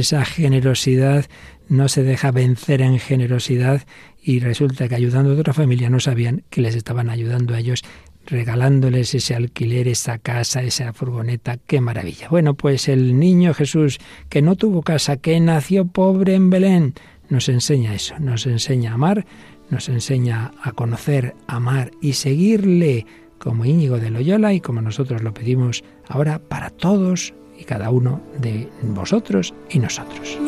[0.00, 1.26] esa generosidad,
[1.68, 3.82] no se deja vencer en generosidad
[4.22, 7.82] y resulta que ayudando a otra familia no sabían que les estaban ayudando a ellos
[8.26, 12.28] regalándoles ese alquiler, esa casa, esa furgoneta, qué maravilla.
[12.28, 16.94] Bueno, pues el niño Jesús, que no tuvo casa, que nació pobre en Belén,
[17.28, 19.26] nos enseña eso, nos enseña a amar,
[19.70, 23.06] nos enseña a conocer, amar y seguirle
[23.38, 28.20] como Íñigo de Loyola y como nosotros lo pedimos ahora para todos y cada uno
[28.38, 30.38] de vosotros y nosotros.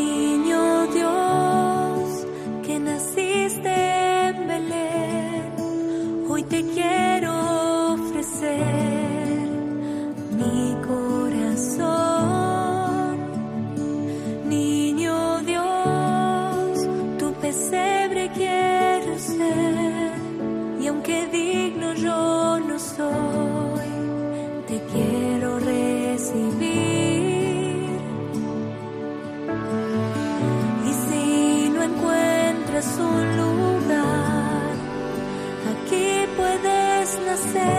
[37.53, 37.78] Te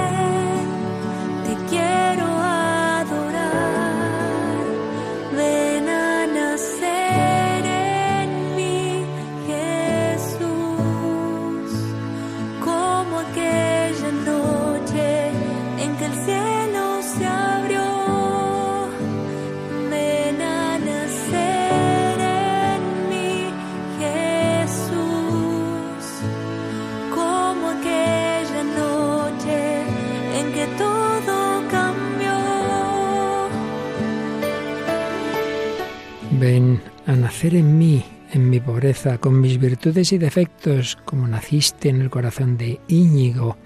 [37.56, 42.58] en mí, en mi pobreza, con mis virtudes y defectos, como naciste en el corazón
[42.58, 43.58] de Íñigo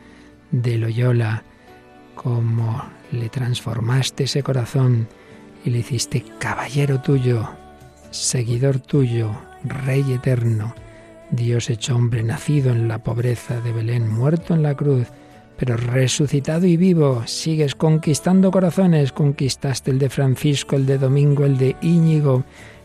[0.51, 1.43] de Loyola,
[2.15, 5.07] como le transformaste ese corazón
[5.65, 7.49] y le hiciste caballero tuyo,
[8.11, 9.31] seguidor tuyo,
[9.63, 10.75] rey eterno,
[11.31, 15.07] Dios hecho hombre, nacido en la pobreza de Belén, muerto en la cruz,
[15.57, 21.57] pero resucitado y vivo, sigues conquistando corazones, conquistaste el de Francisco, el de Domingo, el
[21.57, 22.43] de Íñigo,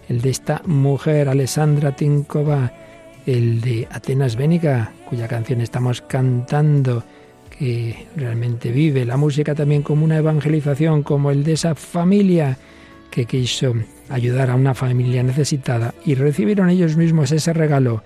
[0.09, 2.73] el de esta mujer, Alessandra Tinkova,
[3.27, 7.05] el de Atenas Bénica, cuya canción estamos cantando,
[7.51, 12.57] que realmente vive la música también como una evangelización, como el de esa familia
[13.11, 13.75] que quiso
[14.09, 18.03] ayudar a una familia necesitada y recibieron ellos mismos ese regalo.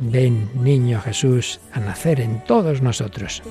[0.00, 3.42] Ven, niño Jesús, a nacer en todos nosotros.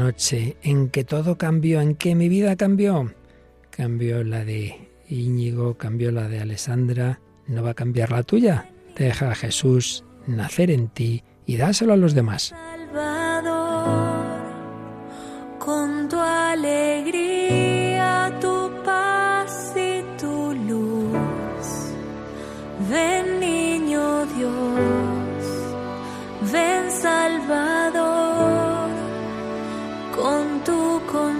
[0.00, 3.12] Noche en que todo cambió, en que mi vida cambió.
[3.70, 8.70] Cambió la de Íñigo, cambió la de Alessandra, no va a cambiar la tuya.
[8.96, 12.54] Deja a Jesús nacer en ti y dáselo a los demás.
[12.54, 13.60] Salvador,
[15.58, 18.08] con tu alegría,
[18.40, 21.68] tu paz y tu luz.
[22.90, 25.44] Ven niño Dios,
[26.52, 28.29] ven Salvador,
[30.20, 31.39] 共度过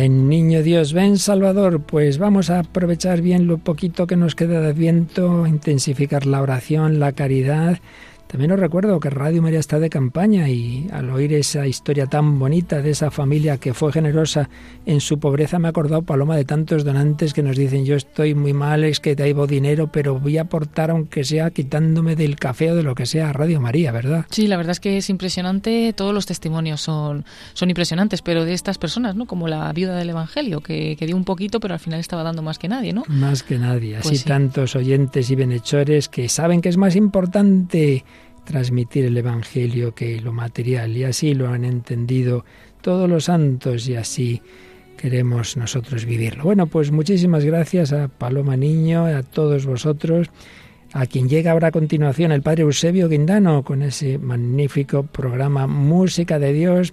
[0.00, 4.62] Ven niño Dios, ven Salvador, pues vamos a aprovechar bien lo poquito que nos queda
[4.62, 7.80] de Adviento, intensificar la oración, la caridad.
[8.30, 12.38] También os recuerdo que Radio María está de campaña y al oír esa historia tan
[12.38, 14.48] bonita de esa familia que fue generosa
[14.86, 18.36] en su pobreza me he acordado, Paloma, de tantos donantes que nos dicen yo estoy
[18.36, 22.36] muy mal, es que te debo dinero, pero voy a aportar aunque sea quitándome del
[22.36, 24.26] café o de lo que sea a Radio María, ¿verdad?
[24.30, 28.52] Sí, la verdad es que es impresionante, todos los testimonios son, son impresionantes, pero de
[28.52, 29.26] estas personas, ¿no?
[29.26, 32.42] Como la viuda del Evangelio, que, que dio un poquito, pero al final estaba dando
[32.42, 33.02] más que nadie, ¿no?
[33.08, 33.96] Más que nadie.
[33.96, 34.28] Así Pues sí.
[34.28, 38.04] tantos oyentes y bienhechores que saben que es más importante
[38.44, 40.96] transmitir el Evangelio que lo material.
[40.96, 42.44] Y así lo han entendido
[42.80, 44.42] todos los santos y así
[44.96, 46.44] queremos nosotros vivirlo.
[46.44, 50.28] Bueno, pues muchísimas gracias a Paloma Niño, a todos vosotros.
[50.92, 56.38] A quien llega ahora a continuación el Padre Eusebio Guindano con ese magnífico programa Música
[56.38, 56.92] de Dios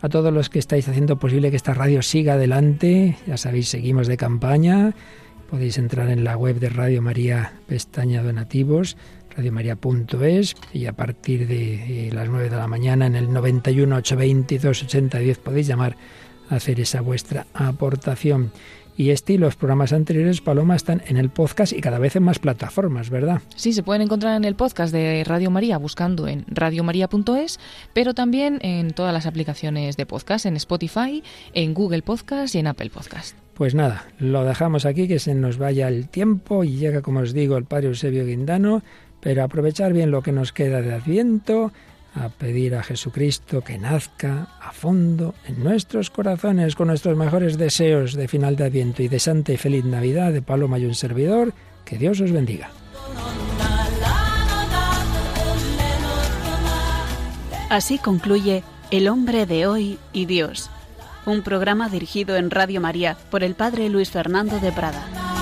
[0.00, 3.16] a todos los que estáis haciendo posible que esta radio siga adelante.
[3.26, 4.94] Ya sabéis, seguimos de campaña.
[5.50, 8.96] Podéis entrar en la web de Radio María, pestaña donativos,
[9.38, 14.82] radiomaria.es y a partir de eh, las 9 de la mañana en el 91 822
[14.82, 15.96] 8010 podéis llamar
[16.50, 18.50] a hacer esa vuestra aportación.
[18.96, 22.24] Y este y los programas anteriores, Paloma, están en el podcast y cada vez en
[22.24, 23.42] más plataformas, ¿verdad?
[23.54, 27.60] Sí, se pueden encontrar en el podcast de Radio María buscando en radiomaria.es,
[27.92, 31.22] pero también en todas las aplicaciones de podcast, en Spotify,
[31.54, 33.36] en Google Podcast y en Apple Podcast.
[33.54, 37.32] Pues nada, lo dejamos aquí, que se nos vaya el tiempo y llega, como os
[37.32, 38.82] digo, el Padre Eusebio Guindano,
[39.20, 41.72] pero aprovechar bien lo que nos queda de Adviento,
[42.14, 48.14] a pedir a Jesucristo que nazca a fondo en nuestros corazones con nuestros mejores deseos
[48.14, 51.52] de final de Adviento y de Santa y Feliz Navidad de Paloma y un servidor.
[51.84, 52.70] Que Dios os bendiga.
[57.70, 60.70] Así concluye El hombre de hoy y Dios,
[61.26, 65.37] un programa dirigido en Radio María por el Padre Luis Fernando de Prada.